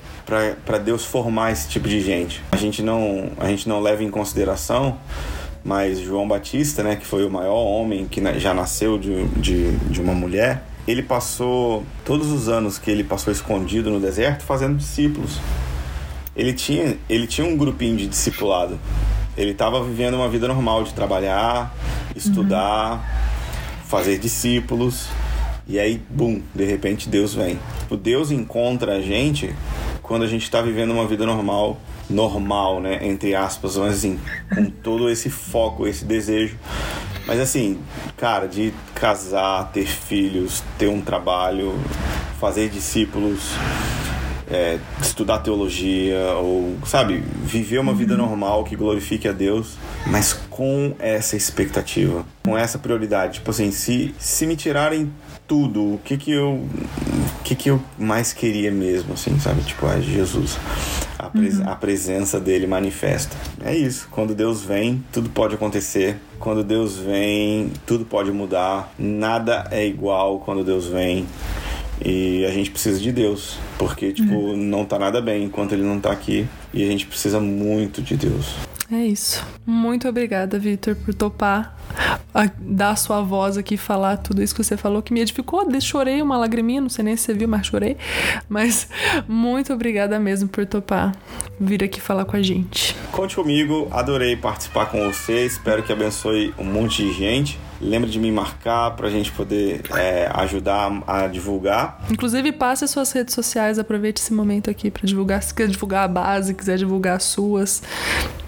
para 0.66 0.78
Deus 0.78 1.04
formar 1.04 1.52
esse 1.52 1.68
tipo 1.68 1.88
de 1.88 2.00
gente. 2.00 2.42
A 2.52 2.58
gente 2.58 2.82
não, 2.82 3.32
a 3.38 3.48
gente 3.48 3.68
não 3.68 3.82
leva 3.82 4.04
em 4.04 4.10
consideração, 4.10 4.98
mas 5.64 6.00
João 6.00 6.28
Batista, 6.28 6.84
né, 6.84 6.96
que 6.96 7.06
foi 7.06 7.26
o 7.26 7.30
maior 7.30 7.64
homem 7.64 8.06
que 8.06 8.22
já 8.40 8.54
nasceu 8.54 8.98
de, 8.98 9.26
de, 9.30 9.72
de 9.78 10.00
uma 10.02 10.14
mulher, 10.14 10.64
ele 10.88 11.04
passou 11.04 11.84
todos 12.06 12.32
os 12.32 12.48
anos 12.48 12.78
que 12.78 12.90
ele 12.90 13.04
passou 13.04 13.32
escondido 13.32 13.90
no 13.90 14.00
deserto 14.00 14.44
fazendo 14.44 14.78
discípulos. 14.78 15.40
Ele 16.36 16.54
tinha, 16.54 16.98
ele 17.10 17.28
tinha 17.28 17.46
um 17.46 17.58
grupinho 17.58 17.98
de 17.98 18.08
discipulado 18.08 18.80
ele 19.38 19.52
estava 19.52 19.84
vivendo 19.84 20.16
uma 20.16 20.30
vida 20.30 20.48
normal 20.48 20.84
de 20.84 20.94
trabalhar, 20.94 21.74
estudar, 22.16 22.94
uhum. 22.94 23.86
fazer 23.86 24.18
discípulos. 24.18 25.08
E 25.68 25.80
aí, 25.80 26.02
bum, 26.10 26.42
de 26.54 26.66
repente 26.66 27.08
Deus 27.08 27.34
vem. 27.34 27.58
O 27.90 27.96
Deus 27.96 28.32
encontra 28.32 28.98
a 28.98 29.02
gente 29.02 29.54
quando 30.02 30.24
a 30.24 30.28
gente 30.28 30.44
está 30.44 30.62
vivendo 30.62 30.92
uma 30.92 31.08
vida 31.08 31.26
normal, 31.26 31.80
normal, 32.10 32.82
né? 32.82 33.00
Entre 33.08 33.34
aspas, 33.34 33.78
mas 33.78 33.94
assim, 33.94 34.20
com 34.54 34.66
todo 34.66 35.10
esse 35.10 35.30
foco, 35.30 35.88
esse 35.88 36.04
desejo. 36.04 36.58
Mas 37.26 37.40
assim, 37.40 37.80
cara, 38.18 38.48
de 38.48 38.74
casar, 38.94 39.72
ter 39.72 39.86
filhos, 39.86 40.64
ter 40.78 40.88
um 40.88 41.00
trabalho, 41.02 41.80
fazer 42.40 42.70
discípulos, 42.70 43.54
é, 44.52 44.80
estudar 45.02 45.40
teologia 45.40 46.20
ou, 46.34 46.76
sabe, 46.86 47.24
viver 47.44 47.80
uma 47.80 47.94
vida 47.94 48.18
normal 48.18 48.64
que 48.64 48.76
glorifique 48.76 49.28
a 49.28 49.32
Deus, 49.32 49.78
mas 50.06 50.34
com 50.50 50.94
essa 51.00 51.36
expectativa, 51.38 52.26
com 52.44 52.58
essa 52.58 52.78
prioridade. 52.78 53.36
Tipo 53.36 53.52
assim, 53.52 53.72
se, 53.72 54.14
se 54.20 54.46
me 54.46 54.56
tirarem 54.56 55.12
tudo, 55.48 55.96
o 55.96 56.00
que 56.04 56.18
que 56.18 56.32
eu 56.32 56.66
o 57.42 57.44
que 57.44 57.56
que 57.56 57.70
eu 57.70 57.82
mais 57.98 58.34
queria 58.34 58.72
mesmo, 58.72 59.14
assim, 59.14 59.38
sabe? 59.40 59.62
Tipo, 59.64 59.88
é 59.88 60.02
Jesus. 60.02 60.58
A, 61.18 61.30
pres 61.30 61.60
uhum. 61.60 61.70
a 61.70 61.76
presença 61.76 62.40
dele 62.40 62.66
manifesta. 62.68 63.36
É 63.64 63.76
isso. 63.76 64.08
Quando 64.12 64.34
Deus 64.34 64.64
vem, 64.64 65.04
tudo 65.12 65.30
pode 65.30 65.56
acontecer. 65.56 66.18
Quando 66.40 66.64
Deus 66.64 66.98
vem, 66.98 67.72
tudo 67.86 68.06
pode 68.06 68.32
mudar. 68.32 68.94
Nada 68.98 69.68
é 69.72 69.86
igual 69.86 70.40
quando 70.40 70.64
Deus 70.64 70.88
vem. 70.88 71.26
E 72.04 72.46
a 72.46 72.52
gente 72.52 72.72
precisa 72.72 73.00
de 73.00 73.12
Deus, 73.12 73.58
porque 73.78 74.12
tipo, 74.12 74.34
uhum. 74.34 74.58
não 74.58 74.86
tá 74.86 74.98
nada 74.98 75.22
bem 75.22 75.44
enquanto 75.44 75.74
ele 75.74 75.84
não 75.84 76.00
tá 76.00 76.12
aqui, 76.12 76.48
e 76.74 76.84
a 76.84 76.88
gente 76.88 77.06
precisa 77.06 77.40
muito 77.40 78.02
de 78.02 78.16
Deus. 78.16 78.56
É 78.92 79.06
isso. 79.06 79.46
Muito 79.66 80.10
obrigada, 80.10 80.60
Victor, 80.60 80.96
por 80.98 81.14
topar 81.14 81.78
a, 82.34 82.50
dar 82.60 82.90
a 82.90 82.96
sua 82.98 83.22
voz 83.22 83.58
aqui 83.58 83.78
falar 83.78 84.18
tudo 84.18 84.44
isso 84.44 84.54
que 84.54 84.62
você 84.62 84.76
falou, 84.76 85.02
que 85.02 85.14
me 85.14 85.22
edificou. 85.22 85.66
Chorei 85.80 86.22
uma 86.22 86.38
lagriminha, 86.38 86.82
não 86.82 86.90
sei 86.90 87.06
nem 87.06 87.16
se 87.16 87.24
você 87.24 87.34
viu, 87.34 87.48
mas 87.48 87.66
chorei. 87.66 87.96
Mas 88.50 88.90
muito 89.30 89.72
obrigada 89.72 90.20
mesmo 90.20 90.50
por 90.50 90.66
topar 90.66 91.16
vir 91.58 91.82
aqui 91.84 92.02
falar 92.02 92.26
com 92.26 92.36
a 92.36 92.42
gente. 92.42 92.94
Conte 93.14 93.34
comigo, 93.34 93.88
adorei 93.92 94.36
participar 94.36 94.88
com 94.88 95.10
você, 95.10 95.46
espero 95.46 95.84
que 95.84 95.94
abençoe 95.94 96.54
um 96.58 96.66
monte 96.66 97.02
de 97.02 97.14
gente. 97.14 97.58
Lembre 97.82 98.10
de 98.10 98.20
me 98.20 98.32
marcar 98.32 98.92
para 98.92 99.08
a 99.08 99.10
gente 99.10 99.32
poder 99.32 99.82
é, 99.96 100.30
ajudar 100.36 101.02
a 101.08 101.28
divulgar. 101.28 102.00
Inclusive, 102.12 102.52
passe 102.52 102.86
as 102.86 102.92
suas 102.92 103.12
redes 103.12 103.34
sociais, 103.34 103.80
aproveite 103.80 104.22
esse 104.22 104.34
momento 104.34 104.70
aqui 104.70 104.92
para 104.92 105.06
divulgar. 105.06 105.42
Se 105.42 105.54
quiser 105.54 105.70
divulgar 105.70 106.06
a 106.06 106.08
base, 106.08 106.54
quiser 106.54 106.78
divulgar 106.78 107.18
as 107.18 107.24
suas, 107.24 107.82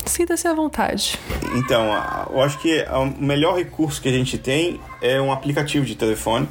sinta-se 0.05 0.47
à 0.47 0.53
vontade. 0.53 1.19
Então, 1.55 1.85
eu 2.31 2.41
acho 2.41 2.59
que 2.59 2.85
o 2.91 3.23
melhor 3.23 3.57
recurso 3.57 4.01
que 4.01 4.09
a 4.09 4.11
gente 4.11 4.37
tem 4.37 4.79
é 5.01 5.19
um 5.19 5.31
aplicativo 5.31 5.85
de 5.85 5.95
telefone 5.95 6.47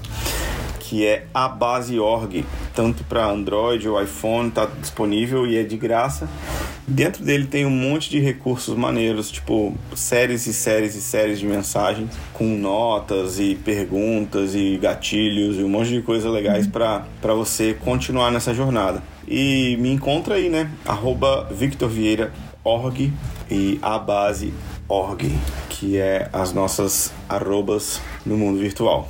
que 0.92 1.06
é 1.06 1.24
a 1.32 1.48
base 1.48 1.98
org, 1.98 2.44
tanto 2.74 3.02
para 3.04 3.24
Android 3.24 3.88
ou 3.88 4.02
iPhone, 4.02 4.50
está 4.50 4.66
disponível 4.66 5.46
e 5.46 5.56
é 5.56 5.62
de 5.62 5.78
graça. 5.78 6.28
Dentro 6.92 7.24
dele 7.24 7.46
tem 7.46 7.64
um 7.64 7.70
monte 7.70 8.10
de 8.10 8.20
recursos 8.20 8.76
maneiros, 8.76 9.30
tipo 9.30 9.74
séries 9.96 10.46
e 10.46 10.52
séries 10.52 10.94
e 10.94 11.00
séries 11.00 11.38
de 11.38 11.46
mensagens 11.46 12.10
com 12.34 12.44
notas 12.44 13.40
e 13.40 13.54
perguntas 13.54 14.54
e 14.54 14.76
gatilhos 14.76 15.56
e 15.56 15.62
um 15.62 15.70
monte 15.70 15.88
de 15.88 16.02
coisas 16.02 16.30
legais 16.30 16.66
para 16.66 17.06
você 17.34 17.72
continuar 17.72 18.30
nessa 18.30 18.52
jornada. 18.52 19.02
E 19.26 19.74
me 19.80 19.90
encontra 19.90 20.34
aí, 20.34 20.50
né? 20.50 20.70
Arroba 20.84 21.48
e 23.50 23.78
a 23.80 23.98
base 23.98 24.52
org 24.86 25.34
que 25.70 25.96
é 25.96 26.28
as 26.30 26.52
nossas 26.52 27.10
arrobas 27.26 28.02
no 28.26 28.36
mundo 28.36 28.58
virtual. 28.58 29.08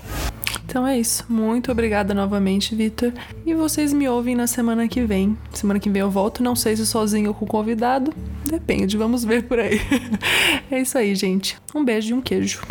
Então 0.73 0.87
é 0.87 0.99
isso. 0.99 1.27
Muito 1.29 1.71
obrigada 1.71 2.15
novamente, 2.15 2.75
Vitor. 2.75 3.13
E 3.45 3.53
vocês 3.53 3.93
me 3.93 4.09
ouvem 4.09 4.35
na 4.35 4.47
semana 4.47 4.89
que 4.89 5.03
vem. 5.03 5.37
Semana 5.53 5.79
que 5.79 5.91
vem 5.91 6.01
eu 6.01 6.11
volto, 6.11 6.43
não 6.43 6.57
sei 6.57 6.75
se 6.75 6.87
sozinho 6.87 7.29
ou 7.29 7.35
com 7.35 7.45
convidado. 7.45 8.11
Depende, 8.47 8.97
vamos 8.97 9.23
ver 9.23 9.43
por 9.43 9.59
aí. 9.59 9.79
é 10.73 10.81
isso 10.81 10.97
aí, 10.97 11.15
gente. 11.15 11.59
Um 11.75 11.85
beijo 11.85 12.13
e 12.13 12.15
um 12.15 12.23
queijo. 12.23 12.63